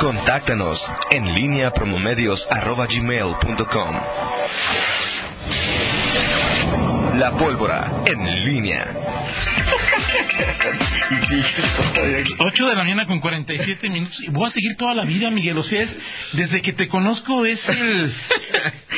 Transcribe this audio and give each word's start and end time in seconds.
Contáctanos 0.00 0.90
en 1.10 1.34
línea 1.34 1.72
promomedios.com. 1.72 4.00
La 7.16 7.36
pólvora 7.36 7.92
en 8.06 8.44
línea. 8.44 8.86
8 12.38 12.68
de 12.68 12.74
la 12.74 12.82
mañana 12.82 13.06
con 13.06 13.20
47 13.20 13.90
minutos. 13.90 14.22
Y 14.22 14.30
voy 14.30 14.46
a 14.46 14.50
seguir 14.50 14.76
toda 14.76 14.94
la 14.94 15.04
vida, 15.04 15.30
Miguel. 15.30 15.58
O 15.58 15.62
sea, 15.62 15.82
es, 15.82 16.00
desde 16.32 16.62
que 16.62 16.72
te 16.72 16.88
conozco 16.88 17.44
es 17.46 17.68
el 17.68 18.12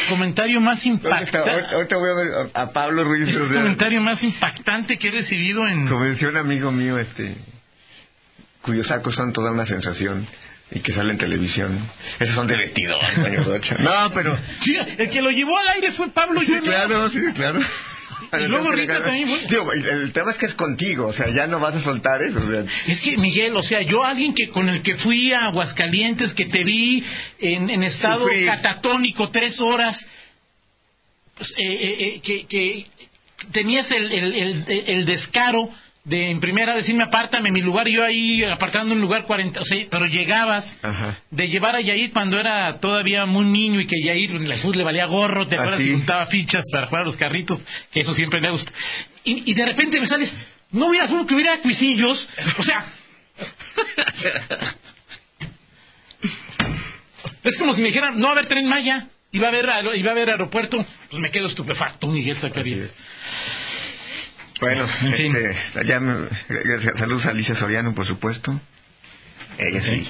comentario 0.08 0.60
más 0.60 0.86
impactante. 0.86 1.50
Ahorita 1.74 1.96
voy 1.96 2.10
a 2.10 2.14
ver 2.14 2.50
a, 2.54 2.72
Pablo 2.72 3.04
Ruiz. 3.04 3.28
Es 3.28 3.36
el 3.36 3.54
comentario 3.54 4.00
más 4.00 4.22
impactante 4.22 4.98
que 4.98 5.08
he 5.08 5.10
recibido 5.10 5.66
en... 5.66 5.88
Como 5.88 6.04
decía 6.04 6.28
un 6.28 6.36
amigo 6.36 6.70
mío, 6.72 6.98
este, 6.98 7.34
cuyos 8.62 8.86
sacos 8.88 9.14
son 9.14 9.32
toda 9.32 9.50
una 9.52 9.66
sensación 9.66 10.26
y 10.70 10.80
que 10.80 10.92
sale 10.92 11.10
en 11.12 11.18
televisión. 11.18 11.78
Esos 12.18 12.34
son 12.34 12.46
de 12.46 12.56
vestido, 12.56 12.98
años 13.26 13.46
ocho. 13.48 13.74
No, 13.80 14.10
pero... 14.14 14.38
Sí, 14.62 14.76
el 14.98 15.10
que 15.10 15.20
lo 15.22 15.30
llevó 15.30 15.58
al 15.58 15.68
aire 15.68 15.92
fue 15.92 16.08
Pablo 16.08 16.40
Sí, 16.40 16.60
claro, 16.62 17.10
sí, 17.10 17.20
claro. 17.34 17.60
Y 18.40 18.46
luego 18.48 18.68
ahorita 18.68 19.02
también 19.02 19.28
fue- 19.28 19.40
Digo, 19.48 19.72
el, 19.74 19.84
el 19.84 20.12
tema 20.12 20.30
es 20.30 20.38
que 20.38 20.46
es 20.46 20.54
contigo, 20.54 21.08
o 21.08 21.12
sea, 21.12 21.28
ya 21.28 21.46
no 21.46 21.60
vas 21.60 21.74
a 21.74 21.80
soltar 21.80 22.22
eso. 22.22 22.38
o 22.38 22.50
sea, 22.50 22.64
Es 22.86 23.02
que, 23.02 23.18
Miguel, 23.18 23.54
o 23.56 23.62
sea, 23.62 23.82
yo 23.82 24.04
alguien 24.04 24.32
que 24.34 24.48
con 24.48 24.70
el 24.70 24.80
que 24.80 24.94
fui 24.96 25.34
a 25.34 25.46
Aguascalientes, 25.48 26.32
que 26.32 26.46
te 26.46 26.64
vi 26.64 27.04
en, 27.40 27.68
en 27.68 27.82
estado 27.82 28.20
Sufrir. 28.24 28.46
catatónico 28.46 29.28
tres 29.28 29.60
horas, 29.60 30.06
pues, 31.36 31.50
eh, 31.50 31.56
eh, 31.58 31.96
eh, 32.00 32.20
que, 32.24 32.46
que 32.46 32.86
tenías 33.50 33.90
el, 33.90 34.10
el, 34.10 34.34
el, 34.34 34.64
el 34.86 35.04
descaro 35.04 35.68
de 36.04 36.30
en 36.30 36.40
primera 36.40 36.74
decirme 36.74 37.04
apártame 37.04 37.52
mi 37.52 37.60
lugar, 37.62 37.86
y 37.86 37.92
yo 37.92 38.04
ahí 38.04 38.42
apartando 38.44 38.92
un 38.94 39.00
lugar 39.00 39.24
40, 39.24 39.60
o 39.60 39.64
sea, 39.64 39.86
pero 39.88 40.06
llegabas 40.06 40.74
Ajá. 40.82 41.16
de 41.30 41.48
llevar 41.48 41.76
a 41.76 41.80
Yair 41.80 42.10
cuando 42.12 42.40
era 42.40 42.80
todavía 42.80 43.24
muy 43.26 43.44
niño 43.44 43.80
y 43.80 43.86
que 43.86 44.02
Yair 44.02 44.32
el 44.32 44.54
fútbol 44.56 44.78
le 44.78 44.84
valía 44.84 45.06
gorro, 45.06 45.46
te 45.46 45.56
Ah, 45.56 45.60
acuerdas, 45.62 45.80
y 45.80 45.92
juntaba 45.92 46.26
fichas 46.26 46.64
para 46.72 46.86
jugar 46.88 47.02
a 47.02 47.06
los 47.06 47.16
carritos, 47.16 47.64
que 47.92 48.00
eso 48.00 48.14
siempre 48.14 48.40
le 48.40 48.50
gusta. 48.50 48.72
Y, 49.24 49.48
y 49.50 49.54
de 49.54 49.64
repente 49.64 50.00
me 50.00 50.06
sales, 50.06 50.34
no 50.72 50.86
hubiera 50.88 51.06
fútbol 51.06 51.26
que 51.28 51.34
hubiera 51.34 51.56
cuisillos, 51.58 52.28
o 52.58 52.62
sea, 52.64 52.84
es 57.44 57.58
como 57.58 57.74
si 57.74 57.82
me 57.82 57.88
dijeran, 57.88 58.16
no 58.18 58.24
va 58.24 58.28
a 58.30 58.32
haber 58.32 58.46
tren 58.46 58.68
Maya, 58.68 59.08
iba 59.32 59.46
a 59.46 59.50
haber, 59.50 59.68
iba 59.96 60.10
a 60.10 60.12
haber 60.12 60.30
aeropuerto, 60.30 60.84
pues 61.10 61.20
me 61.20 61.30
quedo 61.30 61.46
estupefacto, 61.46 62.06
Miguel 62.06 62.36
Zacarías. 62.36 62.94
Bueno, 64.62 64.86
En 65.02 65.12
fin. 65.12 65.36
este, 65.36 66.00
me- 66.00 66.28
saludos 66.96 67.26
a 67.26 67.30
Alicia 67.30 67.54
Soriano, 67.54 67.94
por 67.94 68.06
supuesto. 68.06 68.58
Ella 69.58 69.82
sí. 69.82 70.08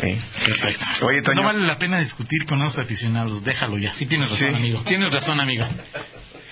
Sí. 0.00 0.18
Perfecto. 0.46 1.06
Oye, 1.06 1.22
Toño. 1.22 1.40
No 1.42 1.46
vale 1.46 1.66
la 1.66 1.78
pena 1.78 1.98
discutir 1.98 2.46
con 2.46 2.58
los 2.60 2.78
aficionados, 2.78 3.44
déjalo 3.44 3.78
ya. 3.78 3.92
Sí 3.92 4.06
tienes 4.06 4.30
razón, 4.30 4.50
Sí. 4.50 4.54
amigo. 4.54 4.82
Tienes 4.84 5.12
razón, 5.12 5.40
amigo. 5.40 5.66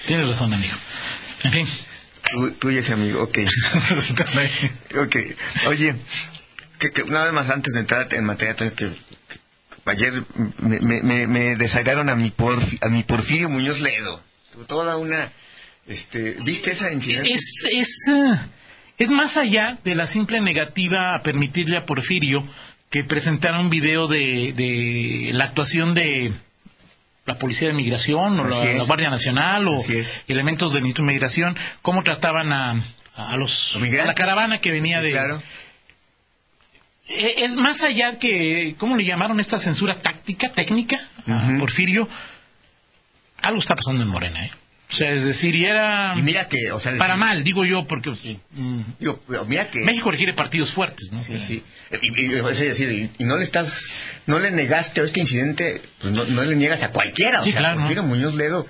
Tienes 0.07 0.29
razón, 0.29 0.53
amigo. 0.53 0.75
En 1.45 1.53
fin. 1.53 1.69
Tú, 2.33 2.51
tú 2.53 2.71
y 2.71 2.79
ese 2.79 2.93
amigo, 2.93 3.23
ok. 3.23 3.39
ok. 5.05 5.17
Oye, 5.69 5.95
que, 6.79 6.91
que 6.93 7.03
una 7.03 7.25
vez 7.25 7.33
más 7.33 7.51
antes 7.51 7.73
de 7.75 7.81
entrar 7.81 8.13
en 8.15 8.25
materia, 8.25 8.55
Toño, 8.57 8.75
que, 8.75 8.89
que 8.89 8.95
ayer 9.87 10.13
me, 10.59 10.81
me, 10.81 11.27
me, 11.27 11.57
desairaron 11.57 12.09
a 12.09 12.15
mi, 12.17 12.31
porfi- 12.31 12.79
a 12.83 12.89
mi 12.89 13.03
Porfirio 13.03 13.49
Muñoz 13.49 13.81
Ledo. 13.81 14.23
Toda 14.67 14.97
una... 14.97 15.31
Este, 15.87 16.37
¿Viste 16.43 16.73
esa 16.73 16.93
incidente? 16.93 17.33
Es, 17.33 17.65
es, 17.71 18.09
eh, 18.09 18.39
es 18.99 19.09
más 19.09 19.37
allá 19.37 19.79
de 19.83 19.95
la 19.95 20.07
simple 20.07 20.41
negativa 20.41 21.15
a 21.15 21.23
permitirle 21.23 21.77
a 21.77 21.87
Porfirio 21.87 22.45
que 22.91 23.05
presentara 23.05 23.61
un 23.61 23.71
video 23.71 24.09
de, 24.09 24.53
de 24.53 25.31
la 25.33 25.45
actuación 25.45 25.95
de 25.95 26.33
la 27.25 27.39
Policía 27.39 27.69
de 27.69 27.75
Migración 27.75 28.39
o 28.41 28.45
la, 28.47 28.85
Guardia 28.85 29.11
Nacional 29.11 29.69
o 29.69 29.83
elementos 30.27 30.73
de 30.73 30.81
migración, 30.81 31.57
cómo 31.83 32.03
trataban 32.03 32.53
a, 32.53 32.83
a 33.15 33.37
los 33.37 33.77
a 33.77 34.05
la 34.05 34.15
caravana 34.15 34.61
que 34.61 34.71
venía 34.71 34.99
Sí, 34.99 35.07
de 35.07 35.13
Claro. 35.13 35.43
Eh, 37.09 37.35
es 37.39 37.57
más 37.57 37.83
allá 37.83 38.19
que 38.19 38.75
cómo 38.79 38.97
le 38.97 39.05
llamaron 39.05 39.41
esta 39.41 39.59
censura 39.59 39.95
táctica 39.95 40.53
técnica. 40.53 41.01
Porfirio 41.59 42.09
algo 43.43 43.61
está 43.61 43.75
pasando 43.75 44.03
en 44.03 44.09
Morena 44.09 44.45
¿eh? 44.45 44.51
O 44.91 44.93
sea 44.93 45.13
es 45.13 45.25
decir 45.25 45.55
y 45.55 45.65
era 45.67 46.15
Y 46.17 46.23
mira 46.23 46.49
que, 46.49 46.73
o 46.73 46.81
sea... 46.81 46.97
para 46.99 47.17
mal 47.17 47.45
digo 47.45 47.65
yo 47.65 47.87
porque 47.87 48.11
mm, 48.11 48.81
Digo, 48.99 49.23
mira 49.47 49.71
que... 49.71 49.81
México 49.85 50.11
requiere 50.11 50.33
partidos 50.35 50.73
fuertes 50.73 51.13
¿no? 51.13 51.23
Sí, 51.23 51.39
sí. 51.39 51.63
Y, 52.03 52.21
y- 52.23 52.35
es 52.35 52.59
decir, 52.59 52.91
y, 52.91 53.11
y 53.23 53.25
no 53.25 53.37
le 53.37 53.45
estás, 53.45 53.87
no 54.27 54.39
le 54.39 54.51
negaste 54.51 55.01
a 55.01 55.05
este 55.05 55.21
incidente, 55.21 55.81
pues 56.01 56.13
no, 56.13 56.25
no 56.25 56.43
le 56.45 56.57
niegas 56.57 56.83
a 56.83 56.91
cualquiera. 56.91 57.41
O 57.41 57.45
Sí, 57.45 57.53
sea, 57.53 57.61
claro, 57.61 57.79
Porfirio 57.81 58.03
Muñoz 58.03 58.35
Ledo, 58.35 58.67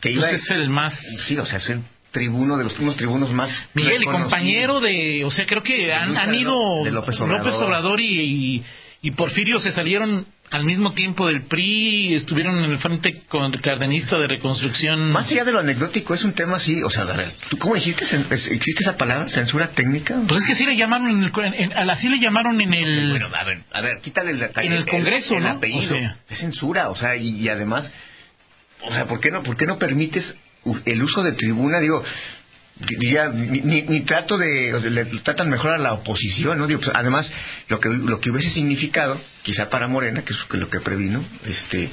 que 0.00 0.10
iba, 0.10 0.24
Entonces 0.24 0.50
es 0.50 0.56
el 0.56 0.68
más 0.70 0.94
sí, 0.98 1.36
o 1.38 1.46
sea, 1.46 1.58
es 1.58 1.70
el 1.70 1.80
tribuno 2.10 2.56
de 2.56 2.64
los 2.64 2.78
unos 2.78 2.96
tribunos 2.96 3.32
más. 3.32 3.66
Miguel 3.74 4.02
y 4.02 4.06
compañero 4.06 4.80
de 4.80 5.24
o 5.24 5.30
sea 5.30 5.46
creo 5.46 5.62
que 5.62 5.92
han, 5.92 6.16
han 6.16 6.34
ido 6.34 6.84
de 6.84 6.90
López 6.90 7.20
Obrador. 7.20 7.52
Obrador 7.64 8.00
y, 8.00 8.20
y, 8.20 8.64
y 9.02 9.10
Porfirio 9.12 9.60
se 9.60 9.72
salieron 9.72 10.26
al 10.50 10.64
mismo 10.64 10.92
tiempo 10.92 11.26
del 11.26 11.42
PRI 11.42 12.14
estuvieron 12.14 12.58
en 12.64 12.70
el 12.70 12.78
frente 12.78 13.20
con 13.28 13.52
cardenista 13.52 14.18
de 14.18 14.28
reconstrucción 14.28 15.12
Más 15.12 15.30
allá 15.30 15.44
de 15.44 15.52
lo 15.52 15.58
anecdótico, 15.58 16.14
es 16.14 16.24
un 16.24 16.32
tema 16.32 16.56
así, 16.56 16.82
o 16.82 16.90
sea, 16.90 17.04
¿tú 17.50 17.58
cómo 17.58 17.74
dijiste? 17.74 18.04
¿Existe 18.04 18.82
esa 18.82 18.96
palabra? 18.96 19.28
¿Censura 19.28 19.68
técnica? 19.68 20.16
Pues 20.26 20.42
es 20.42 20.46
que 20.48 20.54
sí 20.54 20.64
le 20.66 20.76
llamaron 20.76 21.08
en 21.10 21.22
el, 21.24 21.32
en- 21.54 21.72
en- 21.72 21.90
así 21.90 22.08
le 22.08 22.18
llamaron 22.18 22.60
en 22.60 22.72
el 22.74 23.10
Bueno, 23.10 23.28
a 23.34 23.44
ver, 23.44 23.62
a 23.72 23.80
ver, 23.80 24.00
quítale 24.00 24.34
la, 24.34 24.50
En 24.56 24.72
el 24.72 24.86
Congreso, 24.86 25.36
el, 25.36 25.42
¿no? 25.42 25.48
apellido. 25.50 25.80
O 25.80 25.82
sea. 25.98 26.18
Es 26.30 26.38
censura, 26.38 26.88
o 26.88 26.96
sea, 26.96 27.16
y, 27.16 27.28
y 27.30 27.48
además, 27.48 27.92
o 28.82 28.92
sea, 28.92 29.06
¿por 29.06 29.20
qué 29.20 29.30
no, 29.30 29.42
por 29.42 29.56
qué 29.56 29.66
no 29.66 29.78
permites 29.78 30.36
el 30.86 31.02
uso 31.02 31.22
de 31.22 31.32
tribuna? 31.32 31.80
Digo, 31.80 32.02
diría, 32.80 33.28
ni, 33.30 33.60
ni- 33.60 33.82
ni 33.82 34.00
trato 34.02 34.38
de, 34.38 34.74
o 34.74 34.80
le 34.80 35.04
tratan 35.04 35.50
mejor 35.50 35.72
a 35.72 35.78
la 35.78 35.92
oposición, 35.92 36.58
¿no? 36.58 36.66
Digo, 36.66 36.80
pues, 36.80 36.92
además, 36.94 37.32
lo 37.68 37.80
que, 37.80 37.88
lo 37.88 38.20
que 38.20 38.30
hubiese 38.30 38.50
significado, 38.50 39.20
quizá 39.42 39.68
para 39.70 39.88
Morena, 39.88 40.22
que 40.22 40.32
es 40.32 40.38
lo 40.50 40.70
que 40.70 40.80
previno, 40.80 41.22
este, 41.46 41.88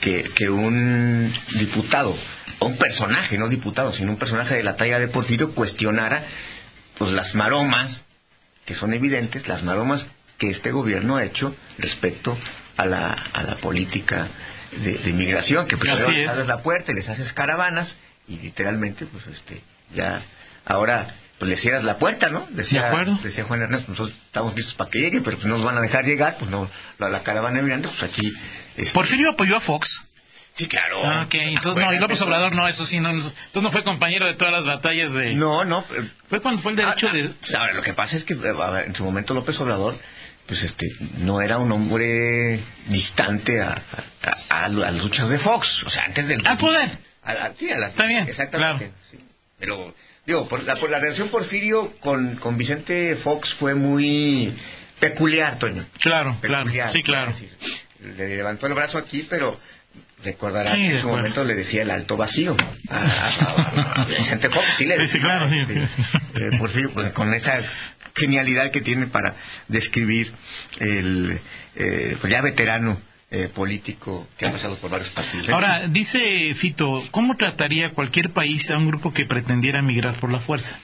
que, 0.00 0.22
que 0.24 0.50
un 0.50 1.32
diputado, 1.58 2.16
o 2.58 2.66
un 2.66 2.76
personaje, 2.76 3.38
no 3.38 3.48
diputado, 3.48 3.92
sino 3.92 4.12
un 4.12 4.18
personaje 4.18 4.54
de 4.54 4.62
la 4.62 4.76
talla 4.76 4.98
de 4.98 5.08
Porfirio, 5.08 5.52
cuestionara, 5.52 6.24
pues, 6.98 7.12
las 7.12 7.34
maromas 7.34 8.04
que 8.64 8.74
son 8.74 8.92
evidentes 8.94 9.46
las 9.46 9.62
maromas 9.62 10.08
que 10.38 10.50
este 10.50 10.72
gobierno 10.72 11.16
ha 11.16 11.24
hecho 11.24 11.54
respecto 11.78 12.36
a 12.76 12.84
la, 12.84 13.12
a 13.32 13.42
la 13.44 13.54
política 13.54 14.26
de, 14.82 14.98
de 14.98 15.10
inmigración, 15.10 15.68
que 15.68 15.76
primero 15.76 16.02
Así 16.02 16.10
les 16.12 16.24
es. 16.24 16.30
abres 16.32 16.48
la 16.48 16.62
puerta 16.62 16.90
y 16.90 16.96
les 16.96 17.08
haces 17.08 17.32
caravanas 17.32 17.94
y 18.26 18.38
literalmente, 18.40 19.06
pues 19.06 19.28
este, 19.28 19.60
ya, 19.94 20.22
ahora, 20.64 21.06
pues 21.38 21.48
le 21.50 21.56
cierras 21.56 21.84
la 21.84 21.98
puerta, 21.98 22.28
¿no? 22.30 22.46
Decía, 22.50 22.82
De 22.82 22.86
acuerdo. 22.88 23.18
decía 23.22 23.44
Juan 23.44 23.66
pues, 23.68 23.88
nosotros 23.88 24.14
estamos 24.26 24.54
listos 24.56 24.74
para 24.74 24.90
que 24.90 24.98
lleguen, 25.00 25.22
pero 25.22 25.36
pues 25.36 25.46
no 25.46 25.56
nos 25.56 25.64
van 25.64 25.76
a 25.76 25.80
dejar 25.80 26.04
llegar, 26.04 26.36
pues 26.38 26.50
no, 26.50 26.68
la, 26.98 27.08
la 27.08 27.22
caravana 27.22 27.60
migrante, 27.62 27.88
pues 27.88 28.02
aquí... 28.02 28.32
este, 28.76 28.92
Porfirio 28.94 29.30
apoyó 29.30 29.56
a 29.56 29.60
Fox. 29.60 30.04
sí, 30.54 30.66
claro. 30.66 31.00
Ah, 31.04 31.22
ok. 31.26 31.34
Entonces, 31.34 31.84
no, 31.84 31.92
y 31.92 31.98
López 31.98 32.20
Obrador 32.22 32.54
no, 32.54 32.66
eso 32.66 32.86
sí, 32.86 33.00
no. 33.00 33.10
Entonces 33.10 33.34
no 33.54 33.70
fue 33.70 33.84
compañero 33.84 34.26
de 34.26 34.34
todas 34.34 34.52
las 34.54 34.64
batallas 34.64 35.12
de... 35.12 35.34
No, 35.34 35.64
no, 35.66 35.80
eh, 35.96 36.08
Fue 36.28 36.40
cuando 36.40 36.60
fue 36.62 36.70
el 36.72 36.76
derecho 36.76 37.08
Ah, 37.10 37.14
de... 37.14 37.30
ah, 37.54 37.58
Ahora, 37.60 37.74
lo 37.74 37.82
que 37.82 37.92
pasa 37.92 38.16
es 38.16 38.24
que 38.24 38.32
eh, 38.34 38.54
a 38.62 38.70
ver, 38.70 38.86
en 38.86 38.94
su 38.94 39.04
momento 39.04 39.34
López 39.34 39.60
Obrador, 39.60 39.98
pues 40.46 40.62
este, 40.62 40.86
no 41.18 41.42
era 41.42 41.58
un 41.58 41.70
hombre 41.72 42.60
distante 42.86 43.60
a, 43.60 43.72
a, 44.22 44.30
a- 44.48 44.64
a 44.64 44.68
las 44.68 44.94
luchas 45.02 45.28
de 45.28 45.38
Fox. 45.38 45.82
O 45.84 45.90
sea, 45.90 46.04
antes 46.04 46.28
del. 46.28 46.46
Al 46.46 46.56
poder. 46.56 46.88
A- 47.24 47.50
sí, 47.58 47.70
a 47.70 47.76
la- 47.78 47.88
Está 47.88 48.06
bien, 48.06 48.26
Exactamente. 48.28 48.92
sí. 49.10 49.18
Pero, 49.58 49.94
digo, 50.26 50.48
por 50.48 50.62
la, 50.64 50.76
por 50.76 50.90
la 50.90 50.98
relación 50.98 51.28
Porfirio 51.28 51.92
con, 52.00 52.36
con 52.36 52.58
Vicente 52.58 53.16
Fox 53.16 53.54
fue 53.54 53.74
muy 53.74 54.52
peculiar, 55.00 55.58
Toño. 55.58 55.84
Claro, 56.00 56.36
claro. 56.40 56.70
Sí, 56.90 57.02
claro. 57.02 57.32
le 58.16 58.28
levantó 58.36 58.66
el 58.66 58.74
brazo 58.74 58.98
aquí, 58.98 59.26
pero 59.28 59.58
recordará 60.24 60.70
Sí, 60.70 60.76
que 60.88 60.94
en 60.96 61.00
su 61.00 61.08
momento 61.08 61.44
le 61.44 61.54
decía 61.54 61.82
el 61.82 61.90
alto 61.90 62.16
vacío 62.16 62.56
a, 62.90 62.96
a- 62.96 63.92
a- 63.96 64.02
a 64.02 64.04
Vicente 64.04 64.48
Fox. 64.50 64.64
Sí, 64.76 64.84
le 64.86 65.06
Sí, 65.08 65.20
claro, 65.20 65.48
sí, 65.48 65.64
sí. 65.66 65.78
eh, 65.78 66.58
Porfirio, 66.58 66.90
pues, 66.92 67.12
con 67.12 67.32
esa 67.34 67.60
genialidad 68.14 68.70
que 68.70 68.80
tiene 68.80 69.06
para 69.06 69.34
describir 69.68 70.32
el 70.80 71.38
eh, 71.76 72.16
pues, 72.20 72.30
ya 72.32 72.40
veterano 72.42 73.00
eh, 73.30 73.48
político 73.52 74.26
que 74.38 74.46
ha 74.46 74.52
pasado 74.52 74.76
por 74.76 74.90
varios 74.90 75.10
partidos. 75.10 75.48
Ahora, 75.50 75.88
dice 75.88 76.54
Fito, 76.54 77.02
¿cómo 77.10 77.36
trataría 77.36 77.90
cualquier 77.90 78.30
país 78.30 78.70
a 78.70 78.78
un 78.78 78.86
grupo 78.86 79.12
que 79.12 79.26
pretendiera 79.26 79.82
migrar 79.82 80.14
por 80.14 80.30
la 80.30 80.38
fuerza? 80.38 80.78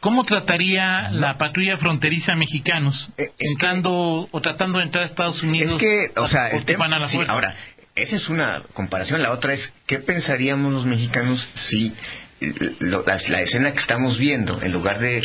¿Cómo 0.00 0.24
trataría 0.24 1.08
la 1.10 1.38
patrulla 1.38 1.76
fronteriza 1.76 2.32
a 2.32 2.36
mexicanos 2.36 3.10
Eh, 3.16 3.30
entrando 3.38 4.28
o 4.30 4.40
tratando 4.40 4.78
de 4.80 4.86
entrar 4.86 5.04
a 5.04 5.06
Estados 5.06 5.42
Unidos? 5.44 5.72
es 5.72 5.78
que, 5.78 6.20
o 6.20 6.26
sea, 6.28 6.48
o 6.52 6.56
el 6.56 6.64
tema, 6.64 6.86
a 6.86 6.88
la 6.98 7.08
sí, 7.08 7.16
fuerza? 7.16 7.32
ahora, 7.32 7.54
esa 7.94 8.16
es 8.16 8.28
una 8.28 8.62
comparación. 8.72 9.22
La 9.22 9.30
otra 9.30 9.52
es, 9.54 9.72
¿qué 9.86 10.00
pensaríamos 10.00 10.72
los 10.72 10.86
mexicanos 10.86 11.48
si 11.54 11.92
eh, 12.40 12.52
lo- 12.80 13.04
la, 13.06 13.18
la 13.28 13.40
escena 13.40 13.70
que 13.72 13.78
estamos 13.78 14.18
viendo, 14.18 14.60
en 14.62 14.72
lugar 14.72 14.98
de 14.98 15.22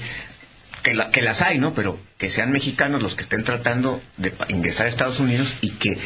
que, 0.84 0.94
la- 0.94 1.12
que 1.12 1.22
las 1.22 1.42
hay, 1.42 1.58
¿no? 1.58 1.74
Pero 1.74 2.00
que 2.18 2.30
sean 2.30 2.52
mexicanos 2.52 3.02
los 3.02 3.16
que 3.16 3.24
estén 3.24 3.44
tratando 3.44 4.02
de 4.18 4.34
ingresar 4.50 4.86
a 4.86 4.90
Estados 4.90 5.20
Unidos 5.20 5.56
y 5.62 5.72
que 5.72 5.98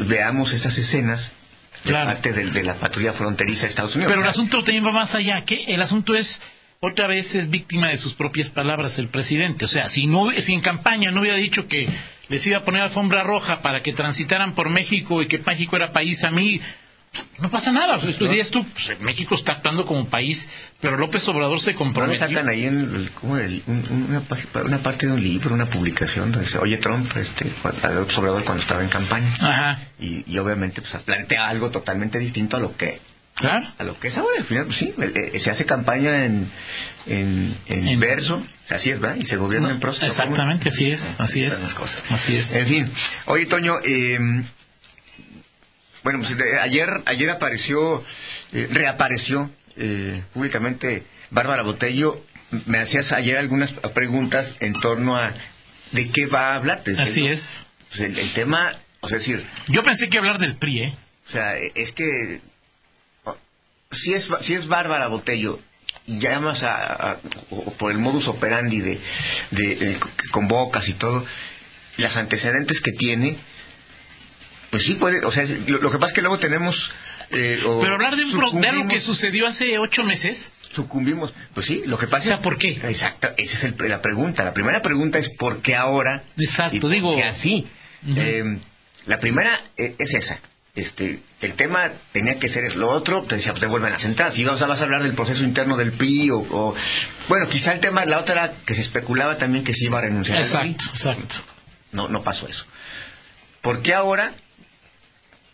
veamos 0.00 0.52
esas 0.52 0.76
escenas 0.78 1.32
de 1.84 1.92
parte 1.92 2.32
del- 2.32 2.52
de, 2.52 2.62
la 2.64 2.74
patrulla 2.74 3.12
fronteriza 3.12 3.62
de 3.62 3.68
Estados 3.68 3.94
Unidos. 3.96 4.10
Pero 4.12 4.22
el 4.22 4.28
asunto 4.28 4.62
también 4.64 4.84
va 4.86 4.92
más 4.92 5.14
allá, 5.14 5.44
que 5.44 5.64
el 5.68 5.82
asunto 5.82 6.14
es, 6.14 6.40
otra 6.80 7.06
vez 7.06 7.34
es 7.34 7.50
víctima 7.50 7.88
de 7.88 7.96
sus 7.96 8.14
propias 8.14 8.50
palabras 8.50 8.98
el 8.98 9.08
presidente. 9.08 9.64
O 9.64 9.68
sea, 9.68 9.88
si, 9.88 10.06
no, 10.06 10.30
si 10.32 10.52
en 10.54 10.60
campaña 10.60 11.10
no 11.10 11.20
hubiera 11.20 11.36
dicho 11.36 11.68
que 11.68 11.88
les 12.28 12.46
iba 12.46 12.58
a 12.58 12.62
poner 12.62 12.82
alfombra 12.82 13.22
roja 13.22 13.60
para 13.60 13.80
que 13.82 13.92
transitaran 13.92 14.54
por 14.54 14.68
México 14.68 15.22
y 15.22 15.26
que 15.26 15.38
México 15.38 15.76
era 15.76 15.92
país 15.92 16.24
a 16.24 16.30
mí, 16.30 16.60
no 17.40 17.50
pasa 17.50 17.72
nada. 17.72 17.98
Sea, 18.00 18.12
tú 18.16 18.26
dirías 18.28 18.50
tú, 18.50 18.64
pues, 18.64 18.98
México 19.00 19.34
está 19.34 19.52
actuando 19.52 19.86
como 19.86 20.06
país, 20.06 20.48
pero 20.80 20.96
López 20.96 21.26
Obrador 21.28 21.60
se 21.60 21.72
¿No 21.72 21.78
comprometió. 21.78 22.26
sacan 22.28 22.48
ahí 22.48 22.64
en 22.66 22.78
el- 22.78 23.10
¿cómo 23.20 23.36
el- 23.36 23.62
un- 23.66 23.84
un- 23.90 24.06
una, 24.64 24.78
parte 24.78 25.06
de 25.06 25.12
un 25.12 25.22
libro, 25.22 25.54
una 25.54 25.66
publicación 25.66 26.32
donde 26.32 26.46
dice, 26.46 26.58
oye 26.58 26.76
Trump, 26.78 27.10
este, 27.16 27.46
a 27.82 27.88
López 27.90 28.16
Obrador 28.18 28.44
cuando 28.44 28.62
estaba 28.62 28.82
en 28.82 28.88
campaña? 28.88 29.28
Ajá, 29.40 29.78
Y, 29.98 30.24
y 30.26 30.38
obviamente 30.38 30.80
pues 30.82 31.02
plantea 31.04 31.48
algo 31.48 31.70
totalmente 31.70 32.18
distinto 32.18 32.56
a 32.56 32.60
lo 32.60 32.76
que 32.76 33.00
claro. 33.34 33.66
a 33.78 33.84
lo 33.84 33.98
que 34.00 34.08
es 34.08 34.16
ahora. 34.18 34.38
Al 34.38 34.44
final, 34.44 34.64
pues 34.66 34.76
sí, 34.76 34.94
se 35.38 35.50
hace 35.50 35.64
campaña 35.66 36.24
en, 36.26 36.50
en, 37.06 37.56
en 37.68 37.88
En- 37.88 38.00
verso, 38.00 38.36
o 38.36 38.68
sea, 38.68 38.76
así 38.78 38.90
es, 38.90 38.98
¿verdad? 39.00 39.16
Y 39.20 39.26
se 39.26 39.36
gobierna 39.36 39.70
en 39.70 39.80
prosa. 39.80 40.04
Exactamente, 40.06 40.68
así 40.70 40.90
es, 40.90 41.14
así 41.18 41.42
es. 41.42 41.74
cosas. 41.74 42.02
Así 42.10 42.36
es. 42.36 42.54
En 42.56 42.66
fin, 42.66 42.90
oye 43.26 43.46
Toño, 43.46 43.74
eh, 43.84 44.18
bueno, 46.06 46.20
pues 46.20 46.36
de- 46.38 46.60
ayer, 46.60 46.88
ayer 47.06 47.28
apareció, 47.30 48.04
eh, 48.52 48.68
reapareció 48.70 49.50
eh, 49.76 50.22
públicamente 50.32 51.02
Bárbara 51.30 51.64
Botello. 51.64 52.24
Me 52.66 52.78
hacías 52.78 53.10
ayer 53.10 53.38
algunas 53.38 53.72
preguntas 53.72 54.54
en 54.60 54.74
torno 54.80 55.16
a 55.16 55.34
de 55.90 56.08
qué 56.10 56.26
va 56.26 56.52
a 56.52 56.54
hablar. 56.54 56.84
Así 56.96 57.22
¿no? 57.24 57.30
es. 57.32 57.66
Pues 57.88 58.00
el, 58.02 58.16
el 58.20 58.30
tema, 58.34 58.72
o 59.00 59.08
sea, 59.08 59.18
decir, 59.18 59.44
Yo 59.66 59.82
pensé 59.82 60.08
que 60.08 60.18
hablar 60.18 60.38
del 60.38 60.54
PRI, 60.54 60.78
¿eh? 60.84 60.94
o 61.28 61.32
sea, 61.32 61.56
es 61.58 61.90
que 61.90 62.40
si 63.90 64.14
es 64.14 64.30
si 64.42 64.54
es 64.54 64.68
Bárbara 64.68 65.08
Botello 65.08 65.58
y 66.06 66.20
llamas 66.20 66.62
a, 66.62 67.10
a- 67.10 67.20
o 67.50 67.72
por 67.72 67.90
el 67.90 67.98
modus 67.98 68.28
operandi 68.28 68.78
de, 68.80 69.00
de, 69.50 69.72
eh, 69.72 69.96
que 70.22 70.28
convocas 70.30 70.88
y 70.88 70.92
todo, 70.92 71.26
las 71.96 72.16
antecedentes 72.16 72.80
que 72.80 72.92
tiene, 72.92 73.36
pues 74.76 74.84
sí 74.84 74.94
puede, 74.94 75.24
o 75.24 75.32
sea, 75.32 75.44
lo, 75.68 75.78
lo 75.78 75.90
que 75.90 75.98
pasa 75.98 76.10
es 76.10 76.14
que 76.14 76.22
luego 76.22 76.38
tenemos 76.38 76.92
eh, 77.30 77.60
o 77.66 77.80
Pero 77.80 77.94
hablar 77.94 78.14
de, 78.16 78.24
un 78.24 78.30
pro- 78.32 78.50
de 78.52 78.68
algo 78.68 78.88
que 78.88 79.00
sucedió 79.00 79.46
hace 79.46 79.78
ocho 79.78 80.04
meses, 80.04 80.50
sucumbimos, 80.72 81.32
pues 81.54 81.66
sí, 81.66 81.82
lo 81.86 81.98
que 81.98 82.06
pasa 82.06 82.24
O 82.24 82.28
sea, 82.28 82.40
¿por 82.40 82.58
qué? 82.58 82.70
Exacto, 82.84 83.28
esa 83.36 83.56
es 83.56 83.64
el- 83.64 83.74
la 83.88 84.00
pregunta. 84.02 84.44
La 84.44 84.52
primera 84.54 84.82
pregunta 84.82 85.18
es 85.18 85.28
¿por 85.30 85.60
qué 85.62 85.74
ahora? 85.76 86.22
Exacto, 86.38 86.76
y 86.76 86.80
por 86.80 86.90
digo- 86.90 87.16
qué 87.16 87.24
así? 87.24 87.66
Eh, 88.06 88.58
la 89.06 89.18
primera 89.18 89.58
eh, 89.76 89.94
es 89.98 90.14
esa. 90.14 90.38
Este, 90.74 91.20
el 91.40 91.54
tema 91.54 91.90
tenía 92.12 92.38
que 92.38 92.48
ser 92.50 92.76
lo 92.76 92.90
otro, 92.90 93.22
te 93.22 93.36
decía, 93.36 93.52
pues 93.52 93.60
te 93.62 93.66
vuelven 93.66 93.94
a 93.94 93.98
sentar. 93.98 94.30
Si 94.30 94.44
vas 94.44 94.60
a, 94.60 94.66
vas 94.66 94.82
a 94.82 94.84
hablar 94.84 95.02
del 95.02 95.14
proceso 95.14 95.42
interno 95.42 95.76
del 95.78 95.90
PRI 95.90 96.30
o, 96.30 96.38
o- 96.38 96.74
bueno, 97.28 97.48
quizá 97.48 97.72
el 97.72 97.80
tema, 97.80 98.04
la 98.04 98.18
otra 98.18 98.34
era 98.34 98.52
que 98.66 98.74
se 98.74 98.82
especulaba 98.82 99.38
también 99.38 99.64
que 99.64 99.72
se 99.72 99.84
iba 99.86 99.98
a 99.98 100.02
renunciar 100.02 100.36
al 100.38 100.44
PRI. 100.44 100.70
exacto, 100.72 100.84
exacto. 100.90 101.36
No, 101.92 102.08
no 102.08 102.22
pasó 102.22 102.46
eso. 102.46 102.66
¿Por 103.62 103.80
qué 103.82 103.94
ahora? 103.94 104.32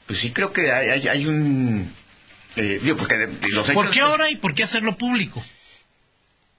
Pues 0.07 0.19
sí 0.21 0.31
creo 0.31 0.53
que 0.53 0.71
hay, 0.73 0.89
hay- 0.91 1.09
hay 1.09 1.27
un... 1.27 1.91
eh, 2.57 2.81
digo, 2.83 2.97
porque 2.97 3.29
los 3.53 3.71
¿Por 3.71 3.85
hechos- 3.87 3.95
qué 3.95 4.01
ahora 4.01 4.31
y 4.31 4.37
por 4.37 4.55
qué 4.55 4.63
hacerlo 4.65 4.97
público? 4.97 5.43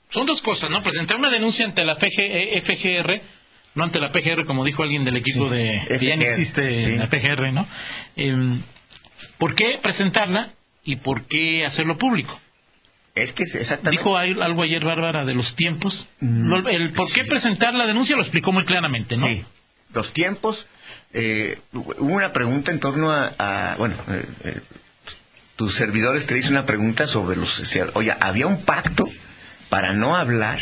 Son 0.09 0.25
dos 0.25 0.41
cosas, 0.41 0.69
¿no? 0.69 0.81
Presentar 0.83 1.17
una 1.17 1.29
denuncia 1.29 1.65
ante 1.65 1.83
la 1.83 1.95
FG 1.95 2.19
eh, 2.19 2.61
FGR, 2.61 3.21
no 3.75 3.83
ante 3.83 3.99
la 3.99 4.11
PGR, 4.11 4.45
como 4.45 4.63
dijo 4.63 4.83
alguien 4.83 5.03
del 5.03 5.17
equipo 5.17 5.49
Sí, 5.49 5.55
de... 5.55 5.81
que 5.99 6.05
ya 6.05 6.15
no 6.15 6.21
FGR, 6.21 6.29
existe 6.29 6.85
sí. 6.85 6.97
la 6.97 7.09
PGR, 7.09 7.51
¿no? 7.51 7.67
Em, 8.15 8.61
¿Por 9.37 9.55
qué 9.55 9.79
presentarla 9.81 10.53
y 10.83 10.97
por 10.97 11.23
qué 11.25 11.65
hacerlo 11.65 11.97
público? 11.97 12.39
Es 13.15 13.31
que 13.33 13.43
es 13.43 13.55
exactamente... 13.55 13.97
Dijo 14.03 14.17
algo 14.17 14.63
ayer 14.63 14.83
Bárbara 14.83 15.23
de 15.25 15.33
los 15.33 15.55
tiempos. 15.55 16.07
Mm, 16.19 16.67
el 16.67 16.91
por 16.91 17.11
qué 17.11 17.23
sí. 17.23 17.29
presentar 17.29 17.73
la 17.73 17.85
denuncia 17.87 18.15
lo 18.15 18.21
explicó 18.21 18.51
muy 18.51 18.65
claramente, 18.65 19.17
¿no? 19.17 19.27
Sí, 19.27 19.43
los 19.93 20.13
tiempos. 20.13 20.67
Eh, 21.13 21.59
hubo 21.73 21.93
una 22.13 22.31
pregunta 22.33 22.71
en 22.71 22.79
torno 22.79 23.11
a, 23.11 23.33
a- 23.37 23.75
bueno, 23.77 23.95
eh, 24.09 24.25
eh, 24.45 24.59
tus 25.55 25.75
servidores 25.75 26.25
te 26.25 26.33
dicen 26.35 26.51
una 26.53 26.65
pregunta 26.65 27.05
sobre 27.07 27.37
los, 27.37 27.59
o 27.59 27.65
sea, 27.65 27.85
oye, 27.93 28.15
había 28.19 28.47
un 28.47 28.61
pacto 28.63 29.07
para 29.69 29.93
no 29.93 30.15
hablar. 30.15 30.59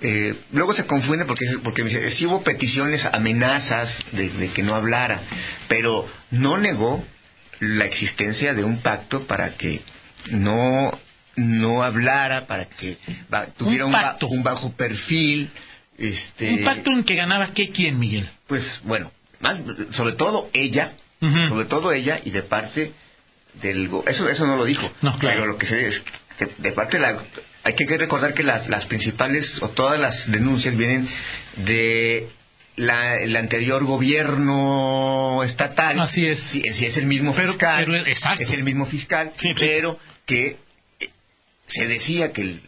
Eh, 0.00 0.34
luego 0.52 0.72
se 0.74 0.86
confunde 0.86 1.24
porque, 1.24 1.46
porque 1.64 1.82
me 1.82 1.90
dice, 1.90 2.10
sí 2.10 2.26
hubo 2.26 2.42
peticiones, 2.42 3.06
amenazas 3.06 3.98
de, 4.12 4.28
de 4.28 4.48
que 4.50 4.62
no 4.62 4.74
hablara, 4.76 5.20
pero 5.66 6.08
no 6.30 6.56
negó 6.58 7.04
la 7.58 7.84
existencia 7.86 8.54
de 8.54 8.62
un 8.62 8.78
pacto 8.80 9.22
para 9.26 9.54
que 9.56 9.80
no 10.30 10.96
no 11.34 11.82
hablara, 11.84 12.46
para 12.46 12.64
que 12.66 12.98
va- 13.32 13.46
tuviera 13.46 13.86
un, 13.86 13.92
ba- 13.92 14.02
pacto. 14.02 14.26
un 14.28 14.42
bajo 14.42 14.72
perfil. 14.72 15.50
Este, 15.96 16.50
Un 16.54 16.64
pacto 16.64 16.90
en 16.92 17.02
que 17.04 17.14
ganaba 17.16 17.52
qué 17.54 17.70
quién, 17.70 17.98
Miguel. 17.98 18.28
pues 18.48 18.80
bueno, 18.84 19.10
más, 19.40 19.58
sobre 19.92 20.12
todo 20.14 20.48
ella, 20.52 20.92
sobre 21.48 21.64
todo 21.64 21.92
ella 21.92 22.20
y 22.24 22.30
de 22.30 22.42
parte 22.42 22.92
del 23.62 23.90
eso 24.06 24.28
eso 24.28 24.46
no 24.46 24.56
lo 24.56 24.64
dijo, 24.64 24.90
No, 25.02 25.18
claro. 25.18 25.36
pero 25.36 25.46
lo 25.52 25.58
que 25.58 25.66
se 25.66 25.88
es 25.88 26.04
que 26.38 26.48
de 26.58 26.72
parte 26.72 26.98
de 26.98 27.02
la 27.02 27.18
hay 27.64 27.74
que 27.74 27.84
recordar 27.98 28.32
que 28.34 28.44
las, 28.44 28.68
las 28.68 28.86
principales 28.86 29.60
o 29.62 29.68
todas 29.68 29.98
las 30.00 30.30
denuncias 30.30 30.76
vienen 30.76 31.08
de 31.56 32.28
la, 32.76 33.16
el 33.16 33.34
anterior 33.36 33.84
gobierno 33.84 35.42
estatal. 35.44 35.98
Así 36.00 36.26
es. 36.26 36.38
Sí, 36.40 36.62
es, 36.64 36.80
es 36.80 36.96
el 36.96 37.06
mismo 37.06 37.34
Pero- 37.34 37.48
fiscal. 37.48 37.84
pero, 37.84 38.06
exacto. 38.06 38.42
Es 38.42 38.50
el 38.50 38.62
mismo 38.62 38.86
fiscal, 38.86 39.32
Sí, 39.36 39.48
sí. 39.48 39.54
pero 39.58 39.98
que 40.24 40.56
se 41.66 41.86
decía 41.88 42.32
que 42.32 42.42
el- 42.42 42.62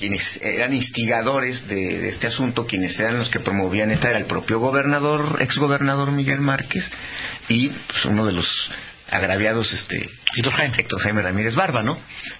quienes 0.00 0.40
eran 0.42 0.74
instigadores 0.74 1.68
de, 1.68 1.98
de 2.00 2.08
este 2.08 2.26
asunto, 2.26 2.66
quienes 2.66 2.98
eran 2.98 3.18
los 3.18 3.28
que 3.30 3.38
promovían 3.38 3.90
esta, 3.92 4.08
era 4.08 4.18
el 4.18 4.24
propio 4.24 4.58
gobernador, 4.58 5.36
exgobernador 5.40 6.10
Miguel 6.10 6.40
Márquez, 6.40 6.90
y 7.48 7.68
pues, 7.68 8.06
uno 8.06 8.24
de 8.26 8.32
los 8.32 8.70
agraviados, 9.10 9.72
este, 9.74 10.08
Héctor 10.36 10.54
Jaime. 10.54 10.74
Héctor 10.78 11.00
Jaime 11.02 11.20
Ramírez 11.22 11.54
Barba, 11.54 11.82
¿no? 11.82 11.98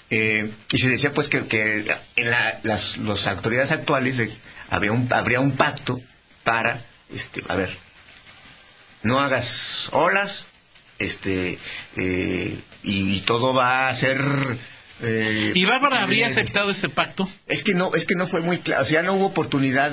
Eh, 0.09 0.51
y 0.73 0.79
se 0.79 0.89
decía 0.89 1.13
pues 1.13 1.29
que, 1.29 1.47
que 1.47 1.85
en 2.17 2.31
la- 2.31 2.61
las, 2.63 2.97
las 2.97 3.27
autoridades 3.27 3.73
actuales 3.73 4.17
de- 4.17 4.33
había 4.71 4.93
un, 4.93 5.07
habría 5.13 5.41
un 5.41 5.53
pacto 5.53 5.99
para, 6.45 6.81
este, 7.15 7.43
a 7.49 7.57
ver, 7.57 7.71
no 9.03 9.21
hagas 9.21 9.89
olas, 9.93 10.47
este, 10.99 11.59
eh, 11.97 12.57
y, 12.83 13.15
y 13.17 13.21
todo 13.21 13.53
va 13.53 13.89
a 13.89 13.95
ser... 13.95 14.23
eh, 15.03 15.53
¿Y 15.55 15.65
Bárbara 15.65 16.03
habría 16.03 16.27
eh, 16.27 16.31
aceptado 16.31 16.71
ese 16.71 16.89
pacto? 16.89 17.29
es 17.47 17.63
que 17.63 17.75
no, 17.75 17.95
es 17.95 18.05
que 18.05 18.15
no 18.15 18.27
fue 18.27 18.41
muy 18.41 18.59
claro, 18.59 18.83
o 18.83 18.85
sea, 18.85 19.03
no 19.03 19.15
hubo 19.15 19.27
oportunidad 19.27 19.93